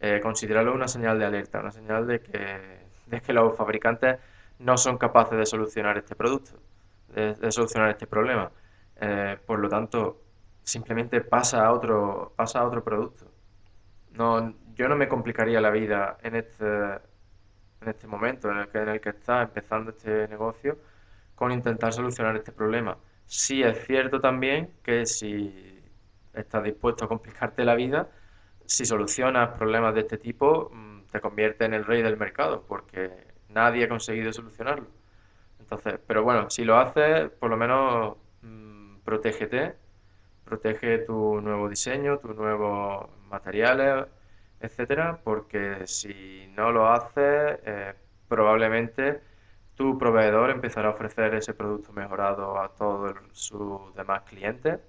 eh, 0.00 0.20
considerarlo 0.22 0.72
una 0.72 0.86
señal 0.86 1.18
de 1.18 1.24
alerta, 1.24 1.58
una 1.58 1.72
señal 1.72 2.06
de 2.06 2.20
que 2.20 2.78
de 3.10 3.20
que 3.20 3.32
los 3.32 3.56
fabricantes 3.56 4.18
no 4.60 4.76
son 4.76 4.98
capaces 4.98 5.36
de 5.38 5.46
solucionar 5.46 5.98
este 5.98 6.14
producto, 6.14 6.52
de, 7.08 7.50
solucionar 7.50 7.90
este 7.90 8.06
problema. 8.06 8.50
Eh, 9.00 9.36
por 9.46 9.58
lo 9.58 9.68
tanto, 9.68 10.22
simplemente 10.62 11.20
pasa 11.20 11.64
a 11.66 11.72
otro, 11.72 12.32
pasa 12.36 12.60
a 12.60 12.66
otro 12.66 12.84
producto. 12.84 13.26
No, 14.12 14.54
yo 14.74 14.88
no 14.88 14.96
me 14.96 15.08
complicaría 15.08 15.60
la 15.60 15.70
vida 15.70 16.18
en 16.22 16.36
este, 16.36 16.64
en 16.64 17.88
este 17.88 18.06
momento 18.06 18.50
en 18.50 18.58
el 18.58 18.68
que, 18.68 18.78
en 18.78 18.88
el 18.88 19.00
que 19.00 19.10
está 19.10 19.42
empezando 19.42 19.90
este 19.90 20.28
negocio 20.28 20.78
con 21.34 21.52
intentar 21.52 21.92
solucionar 21.92 22.36
este 22.36 22.52
problema. 22.52 22.96
Sí 23.26 23.62
es 23.62 23.84
cierto 23.86 24.20
también 24.20 24.70
que 24.82 25.06
si 25.06 25.77
estás 26.40 26.62
dispuesto 26.64 27.04
a 27.04 27.08
complicarte 27.08 27.64
la 27.64 27.74
vida, 27.74 28.08
si 28.66 28.84
solucionas 28.84 29.50
problemas 29.58 29.94
de 29.94 30.00
este 30.00 30.18
tipo, 30.18 30.70
mm, 30.72 31.06
te 31.10 31.20
convierte 31.20 31.64
en 31.64 31.74
el 31.74 31.84
rey 31.84 32.02
del 32.02 32.16
mercado, 32.18 32.64
porque 32.68 33.10
nadie 33.48 33.84
ha 33.84 33.88
conseguido 33.88 34.32
solucionarlo. 34.32 34.88
Entonces, 35.60 35.98
pero 36.06 36.22
bueno, 36.24 36.50
si 36.50 36.64
lo 36.64 36.78
haces, 36.78 37.30
por 37.30 37.50
lo 37.50 37.56
menos 37.56 38.16
mmm, 38.42 38.98
protégete, 39.04 39.76
protege 40.44 40.98
tu 40.98 41.40
nuevo 41.40 41.68
diseño, 41.68 42.18
tus 42.18 42.36
nuevos 42.36 43.08
materiales, 43.28 44.06
etcétera, 44.60 45.20
porque 45.24 45.86
si 45.86 46.48
no 46.56 46.72
lo 46.72 46.88
haces, 46.88 47.58
eh, 47.64 47.94
probablemente 48.28 49.20
tu 49.74 49.98
proveedor 49.98 50.50
empezará 50.50 50.88
a 50.88 50.92
ofrecer 50.92 51.34
ese 51.34 51.54
producto 51.54 51.92
mejorado 51.92 52.60
a 52.60 52.74
todos 52.74 53.14
sus 53.32 53.94
demás 53.94 54.22
clientes 54.22 54.80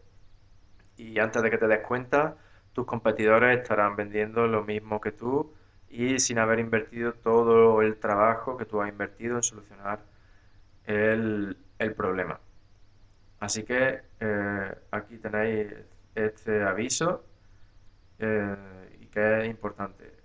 y 1.00 1.18
antes 1.20 1.42
de 1.42 1.50
que 1.50 1.58
te 1.58 1.68
des 1.68 1.80
cuenta, 1.80 2.36
tus 2.74 2.86
competidores 2.86 3.62
estarán 3.62 3.96
vendiendo 3.96 4.48
lo 4.48 4.64
mismo 4.64 5.00
que 5.00 5.14
tú 5.14 5.54
y 5.90 6.20
sin 6.20 6.40
haber 6.40 6.60
invertido 6.60 7.14
todo 7.14 7.82
el 7.82 7.98
trabajo 7.98 8.58
que 8.58 8.66
tú 8.66 8.82
has 8.82 8.90
invertido 8.90 9.38
en 9.38 9.44
solucionar 9.44 10.02
el, 10.86 11.58
problema. 11.96 12.40
Así 13.40 13.64
que 13.64 14.02
eh, 14.20 14.76
aquí 14.92 15.18
tenéis 15.18 15.74
este 16.14 16.64
aviso 16.64 17.24
eh, 18.20 18.98
y 19.00 19.08
que 19.08 19.42
es 19.42 19.48
importante. 19.48 20.20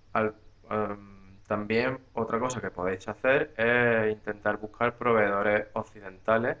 También 1.47 1.99
otra 2.13 2.39
cosa 2.39 2.59
que 2.59 2.71
podéis 2.71 3.07
hacer 3.07 3.53
es 3.55 4.11
intentar 4.11 4.57
buscar 4.57 4.97
proveedores 4.97 5.67
occidentales 5.73 6.57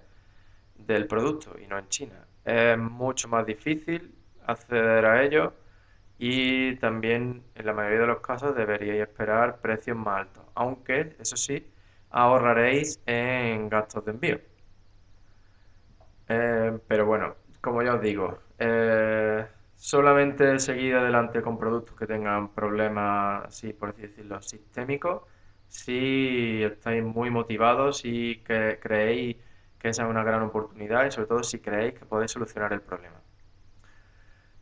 del 0.75 1.07
producto 1.07 1.57
y 1.59 1.67
no 1.67 1.77
en 1.77 1.87
China. 1.89 2.25
Es 2.45 2.77
mucho 2.77 3.27
más 3.27 3.45
difícil 3.45 4.15
acceder 4.45 5.05
a 5.05 5.23
ellos 5.23 5.53
y 6.17 6.77
también 6.77 7.43
en 7.55 7.65
la 7.65 7.73
mayoría 7.73 8.01
de 8.01 8.07
los 8.07 8.21
casos 8.21 8.55
deberíais 8.55 9.01
esperar 9.07 9.61
precios 9.61 9.97
más 9.97 10.19
altos, 10.21 10.45
aunque 10.55 11.15
eso 11.19 11.37
sí, 11.37 11.71
ahorraréis 12.11 13.01
en 13.05 13.69
gastos 13.69 14.05
de 14.05 14.11
envío. 14.11 14.39
Eh, 16.27 16.79
pero 16.87 17.05
bueno, 17.05 17.35
como 17.61 17.83
ya 17.83 17.95
os 17.95 18.01
digo, 18.01 18.39
eh, 18.57 19.47
solamente 19.75 20.59
seguir 20.59 20.95
adelante 20.95 21.41
con 21.41 21.57
productos 21.57 21.95
que 21.97 22.07
tengan 22.07 22.53
problemas, 22.53 23.55
sí, 23.55 23.73
por 23.73 23.89
así 23.89 24.01
decirlo, 24.03 24.41
sistémicos, 24.41 25.23
si 25.67 26.63
estáis 26.63 27.03
muy 27.03 27.29
motivados 27.29 28.01
y 28.05 28.41
que 28.43 28.79
creéis 28.81 29.37
que 29.85 29.89
esa 29.89 30.01
es 30.01 30.09
una 30.09 30.23
gran 30.23 30.41
oportunidad 30.41 31.05
y 31.05 31.11
sobre 31.11 31.27
todo 31.27 31.43
si 31.43 31.59
creéis 31.59 31.93
que 31.93 32.05
podéis 32.05 32.31
solucionar 32.31 32.73
el 32.73 32.81
problema. 32.81 33.21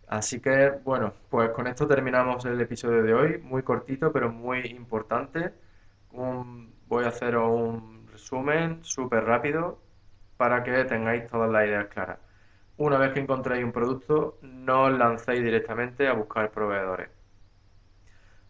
Así 0.05 0.41
que 0.41 0.71
bueno, 0.83 1.13
pues 1.29 1.51
con 1.51 1.65
esto 1.65 1.87
terminamos 1.87 2.43
el 2.43 2.59
episodio 2.59 3.01
de 3.03 3.13
hoy, 3.13 3.37
muy 3.37 3.63
cortito 3.63 4.11
pero 4.11 4.29
muy 4.29 4.59
importante. 4.67 5.53
voy 6.11 7.05
a 7.05 7.07
hacer 7.07 7.37
un 7.37 8.05
resumen 8.11 8.83
súper 8.83 9.23
rápido 9.23 9.79
para 10.35 10.61
que 10.61 10.83
tengáis 10.83 11.25
todas 11.27 11.49
las 11.49 11.67
ideas 11.67 11.87
claras. 11.87 12.19
Una 12.75 12.97
vez 12.97 13.13
que 13.13 13.21
encontréis 13.21 13.63
un 13.63 13.71
producto, 13.71 14.39
no 14.41 14.83
os 14.87 14.91
lancéis 14.91 15.41
directamente 15.41 16.09
a 16.09 16.13
buscar 16.13 16.51
proveedores. 16.51 17.09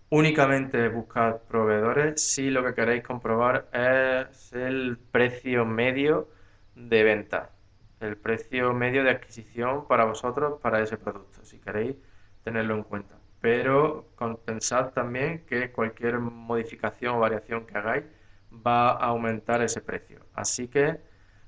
Únicamente 0.09 0.89
buscad 0.89 1.38
proveedores 1.47 2.19
si 2.33 2.49
lo 2.49 2.63
que 2.63 2.73
queréis 2.73 3.03
comprobar 3.03 3.69
es 3.73 4.53
el 4.53 4.97
precio 5.12 5.65
medio 5.65 6.29
de 6.75 7.03
venta, 7.03 7.51
el 7.99 8.17
precio 8.17 8.73
medio 8.73 9.03
de 9.03 9.12
adquisición 9.12 9.88
para 9.88 10.05
vosotros 10.05 10.59
para 10.62 10.81
ese 10.81 10.97
producto, 10.97 11.43
si 11.43 11.59
queréis 11.59 11.95
tenerlo 12.43 12.75
en 12.75 12.83
cuenta. 12.83 13.17
Pero 13.41 14.07
pensad 14.45 14.91
también 14.91 15.45
que 15.45 15.71
cualquier 15.71 16.19
modificación 16.19 17.15
o 17.15 17.19
variación 17.19 17.65
que 17.65 17.77
hagáis 17.77 18.05
va 18.65 18.91
a 18.91 19.07
aumentar 19.07 19.62
ese 19.62 19.81
precio. 19.81 20.19
Así 20.33 20.67
que 20.67 20.99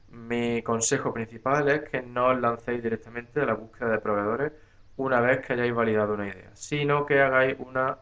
mi 0.09 0.61
consejo 0.63 1.13
principal 1.13 1.67
es 1.69 1.89
que 1.89 2.01
no 2.01 2.27
os 2.27 2.39
lancéis 2.39 2.81
directamente 2.83 3.41
a 3.41 3.45
la 3.45 3.53
búsqueda 3.53 3.89
de 3.91 3.99
proveedores 3.99 4.53
una 4.97 5.19
vez 5.21 5.45
que 5.45 5.53
hayáis 5.53 5.73
validado 5.73 6.13
una 6.13 6.27
idea, 6.27 6.51
sino 6.55 7.05
que 7.05 7.21
hagáis 7.21 7.55
una, 7.59 7.97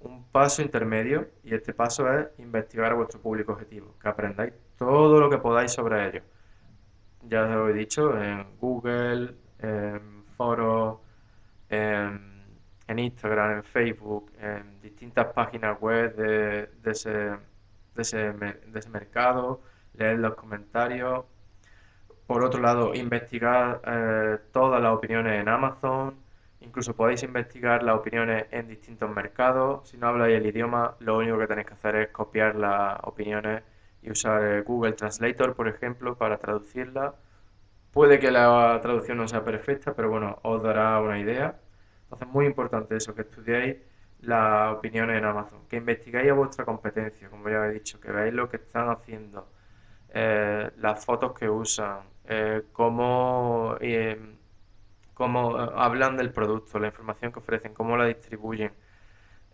un 0.00 0.24
paso 0.30 0.62
intermedio 0.62 1.28
y 1.42 1.54
este 1.54 1.72
paso 1.74 2.10
es 2.12 2.26
investigar 2.38 2.94
vuestro 2.94 3.20
público 3.20 3.52
objetivo, 3.52 3.94
que 4.00 4.08
aprendáis 4.08 4.52
todo 4.78 5.18
lo 5.20 5.30
que 5.30 5.38
podáis 5.38 5.72
sobre 5.72 6.06
ellos. 6.08 6.24
Ya 7.28 7.42
os 7.44 7.50
lo 7.50 7.68
he 7.68 7.72
dicho, 7.72 8.16
en 8.22 8.56
Google, 8.60 9.34
en 9.58 10.24
foros, 10.36 10.98
en, 11.68 12.98
Instagram, 12.98 13.56
en 13.58 13.64
Facebook, 13.64 14.32
en 14.40 14.80
distintas 14.80 15.26
páginas 15.32 15.80
web 15.80 16.14
de, 16.16 16.90
ese, 16.90 17.10
de, 17.10 17.38
ese, 17.98 18.32
de 18.32 18.78
ese 18.78 18.90
mercado, 18.90 19.60
leer 19.94 20.18
los 20.18 20.34
comentarios, 20.34 21.24
por 22.26 22.44
otro 22.44 22.60
lado, 22.60 22.92
investigar 22.94 23.80
eh, 23.86 24.38
todas 24.52 24.82
las 24.82 24.92
opiniones 24.92 25.40
en 25.40 25.48
Amazon. 25.48 26.16
Incluso 26.60 26.94
podéis 26.96 27.22
investigar 27.22 27.82
las 27.84 27.96
opiniones 27.96 28.46
en 28.50 28.66
distintos 28.68 29.08
mercados. 29.10 29.88
Si 29.88 29.96
no 29.96 30.08
habláis 30.08 30.36
el 30.36 30.46
idioma, 30.46 30.96
lo 31.00 31.18
único 31.18 31.38
que 31.38 31.46
tenéis 31.46 31.68
que 31.68 31.74
hacer 31.74 31.96
es 31.96 32.08
copiar 32.10 32.56
las 32.56 32.98
opiniones 33.04 33.62
y 34.06 34.10
usar 34.10 34.42
eh, 34.44 34.62
Google 34.62 34.92
Translator, 34.92 35.54
por 35.54 35.68
ejemplo, 35.68 36.16
para 36.16 36.38
traducirla. 36.38 37.14
Puede 37.92 38.18
que 38.18 38.30
la 38.30 38.78
traducción 38.82 39.18
no 39.18 39.28
sea 39.28 39.44
perfecta, 39.44 39.94
pero 39.94 40.10
bueno, 40.10 40.38
os 40.42 40.62
dará 40.62 41.00
una 41.00 41.18
idea. 41.18 41.58
Entonces, 42.04 42.28
muy 42.28 42.46
importante 42.46 42.96
eso, 42.96 43.14
que 43.14 43.22
estudiéis 43.22 43.76
las 44.22 44.74
opiniones 44.76 45.18
en 45.18 45.24
Amazon, 45.24 45.60
que 45.68 45.76
investigáis 45.76 46.30
a 46.30 46.34
vuestra 46.34 46.64
competencia, 46.64 47.28
como 47.30 47.48
ya 47.48 47.66
he 47.66 47.72
dicho, 47.72 48.00
que 48.00 48.10
veáis 48.12 48.34
lo 48.34 48.48
que 48.48 48.56
están 48.56 48.88
haciendo, 48.90 49.48
eh, 50.14 50.70
las 50.78 51.04
fotos 51.04 51.32
que 51.38 51.48
usan, 51.48 52.00
eh, 52.26 52.62
cómo, 52.72 53.76
eh, 53.80 54.18
cómo, 55.14 55.56
hablan 55.56 56.16
del 56.16 56.32
producto, 56.32 56.78
la 56.78 56.88
información 56.88 57.32
que 57.32 57.38
ofrecen, 57.40 57.74
cómo 57.74 57.96
la 57.96 58.06
distribuyen, 58.06 58.72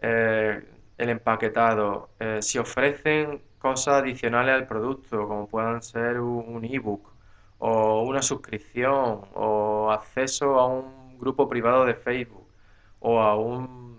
el 0.00 1.08
empaquetado, 1.08 2.10
si 2.40 2.58
ofrecen 2.58 3.40
cosas 3.62 4.02
adicionales 4.02 4.54
al 4.54 4.66
producto, 4.66 5.28
como 5.28 5.48
puedan 5.48 5.82
ser 5.82 6.20
un 6.20 6.64
ebook 6.64 7.08
o 7.58 8.02
una 8.02 8.22
suscripción 8.22 9.22
o 9.34 9.90
acceso 9.92 10.58
a 10.60 10.66
un 10.66 11.18
grupo 11.18 11.48
privado 11.48 11.84
de 11.86 11.94
Facebook 11.94 12.46
o 13.00 13.20
a 13.20 13.36
un 13.36 13.92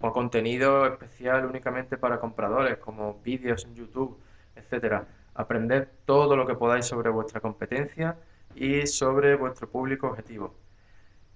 o 0.00 0.12
contenido 0.12 0.86
especial 0.86 1.46
únicamente 1.46 1.96
para 1.96 2.20
compradores, 2.20 2.76
como 2.78 3.14
vídeos 3.24 3.64
en 3.64 3.74
YouTube, 3.74 4.18
etcétera 4.54 5.06
aprender 5.36 5.90
todo 6.04 6.36
lo 6.36 6.46
que 6.46 6.54
podáis 6.54 6.86
sobre 6.86 7.10
vuestra 7.10 7.40
competencia 7.40 8.16
y 8.54 8.86
sobre 8.86 9.36
vuestro 9.36 9.68
público 9.68 10.08
objetivo. 10.08 10.54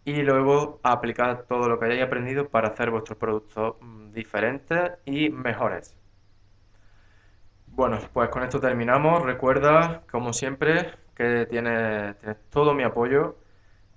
Y 0.04 0.22
luego 0.22 0.80
aplicar 0.82 1.44
todo 1.46 1.68
lo 1.68 1.78
que 1.78 1.86
hayáis 1.86 2.02
aprendido 2.02 2.48
para 2.48 2.68
hacer 2.68 2.90
vuestros 2.90 3.18
productos 3.18 3.76
mm, 3.80 4.12
diferentes 4.12 4.92
y 5.04 5.28
mejores. 5.30 5.99
Bueno, 7.72 7.98
pues 8.12 8.28
con 8.30 8.42
esto 8.42 8.61
terminamos. 8.61 9.22
Recuerda, 9.22 10.02
como 10.11 10.33
siempre, 10.33 10.92
que 11.14 11.46
tienes, 11.46 12.16
todo 12.50 12.74
mi 12.74 12.83
apoyo 12.83 13.37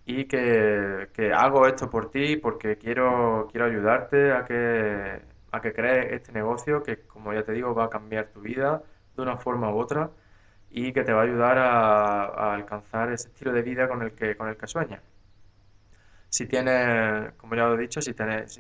y 0.06 0.26
que, 0.26 1.08
hago 1.36 1.68
esto 1.68 1.90
por 1.90 2.12
ti 2.12 2.38
porque 2.38 2.78
quiero, 2.78 3.48
quiero 3.52 3.66
ayudarte 3.68 4.32
a 4.32 4.46
que, 4.46 5.22
a 5.52 5.62
que 5.62 5.74
crees 5.74 6.14
este 6.14 6.32
negocio 6.32 6.84
que, 6.84 7.00
como 7.08 7.34
ya 7.34 7.44
te 7.44 7.54
digo, 7.54 7.74
va 7.76 7.86
a 7.86 7.90
cambiar 7.90 8.28
tu 8.28 8.42
vida 8.42 8.84
de 9.16 9.22
una 9.22 9.38
forma 9.38 9.72
u 9.74 9.80
otra 9.80 10.10
y 10.72 10.92
que 10.92 11.04
te 11.04 11.14
va 11.14 11.22
a 11.22 11.24
ayudar 11.26 11.58
a, 11.60 12.54
alcanzar 12.54 13.12
ese 13.12 13.30
estilo 13.30 13.54
de 13.54 13.62
vida 13.62 13.88
con 13.88 14.02
el 14.02 14.14
que, 14.14 14.36
con 14.36 14.50
el 14.50 14.58
que 14.58 14.68
sueñas. 14.68 15.02
Si 16.30 16.48
tienes, 16.48 17.34
como 17.38 17.56
ya 17.56 17.68
os 17.70 17.78
he 17.78 17.82
dicho, 17.82 18.02
si 18.02 18.14
tenéis, 18.14 18.60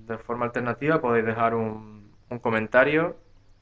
de 0.08 0.17
forma 0.17 0.46
alternativa 0.46 1.02
podéis 1.02 1.26
dejar 1.26 1.54
un, 1.56 1.96
un 2.30 2.40
comentario 2.40 3.18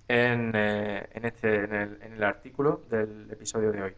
en, 0.07 0.51
eh, 0.55 1.07
en, 1.11 1.25
este, 1.25 1.63
en 1.63 1.73
el, 1.73 2.01
en 2.01 2.13
el 2.13 2.23
artículo 2.23 2.81
del 2.89 3.27
episodio 3.31 3.71
de 3.71 3.81
hoy. 3.83 3.93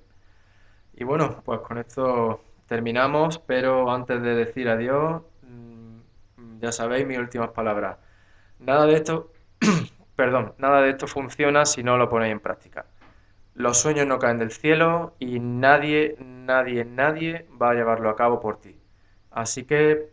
Y 0.96 1.04
bueno, 1.04 1.42
pues 1.44 1.60
con 1.62 1.78
esto 1.78 2.42
terminamos, 2.68 3.40
pero 3.40 3.92
antes 3.92 4.22
de 4.22 4.36
decir 4.36 4.70
adiós, 4.70 5.22
mm, 5.44 6.60
ya 6.60 6.72
sabéis 6.72 7.06
mis 7.06 7.20
últimas 7.20 7.50
palabras. 7.52 7.98
Nada 8.60 8.86
de 8.86 8.96
esto 8.96 9.32
Perdón, 10.16 10.54
nada 10.58 10.82
de 10.82 10.90
esto 10.90 11.08
funciona 11.08 11.66
si 11.66 11.84
no 11.84 11.98
lo 11.98 12.10
ponéis 12.10 12.32
en 12.32 12.40
práctica. 12.40 12.86
Los 13.54 13.80
sueños 13.80 14.08
no 14.08 14.20
caen 14.20 14.40
del 14.40 14.52
cielo 14.52 15.14
y 15.20 15.40
nadie, 15.40 16.16
nadie, 16.20 16.86
nadie 16.86 17.46
va 17.62 17.72
a 17.72 17.74
llevarlo 17.74 18.10
a 18.10 18.16
cabo 18.16 18.40
por 18.40 18.60
ti. 18.60 18.80
Así 19.32 19.66
que 19.66 20.10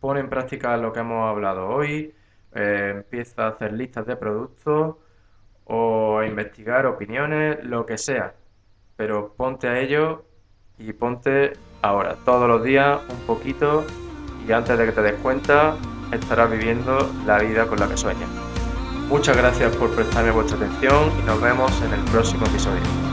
pon 0.00 0.18
en 0.18 0.28
práctica 0.28 0.76
lo 0.76 0.92
que 0.92 1.00
hemos 1.00 1.28
hablado 1.28 1.68
hoy, 1.68 2.14
eh, 2.54 2.92
empieza 2.96 3.44
a 3.44 3.48
hacer 3.48 3.72
listas 3.72 4.06
de 4.06 4.16
productos 4.16 4.96
o 5.64 6.18
a 6.18 6.26
investigar 6.26 6.86
opiniones, 6.86 7.64
lo 7.64 7.86
que 7.86 7.98
sea. 7.98 8.34
Pero 8.96 9.34
ponte 9.34 9.68
a 9.68 9.78
ello 9.78 10.24
y 10.78 10.92
ponte 10.92 11.52
ahora, 11.82 12.16
todos 12.24 12.48
los 12.48 12.64
días, 12.64 13.00
un 13.08 13.20
poquito 13.26 13.84
y 14.46 14.52
antes 14.52 14.76
de 14.76 14.86
que 14.86 14.92
te 14.92 15.02
des 15.02 15.14
cuenta, 15.20 15.76
estarás 16.12 16.50
viviendo 16.50 17.10
la 17.26 17.38
vida 17.38 17.66
con 17.66 17.78
la 17.78 17.88
que 17.88 17.96
sueñas. 17.96 18.28
Muchas 19.08 19.36
gracias 19.36 19.76
por 19.76 19.94
prestarme 19.94 20.30
vuestra 20.30 20.56
atención 20.56 21.10
y 21.20 21.26
nos 21.26 21.40
vemos 21.40 21.82
en 21.82 21.92
el 21.92 22.04
próximo 22.10 22.46
episodio. 22.46 23.09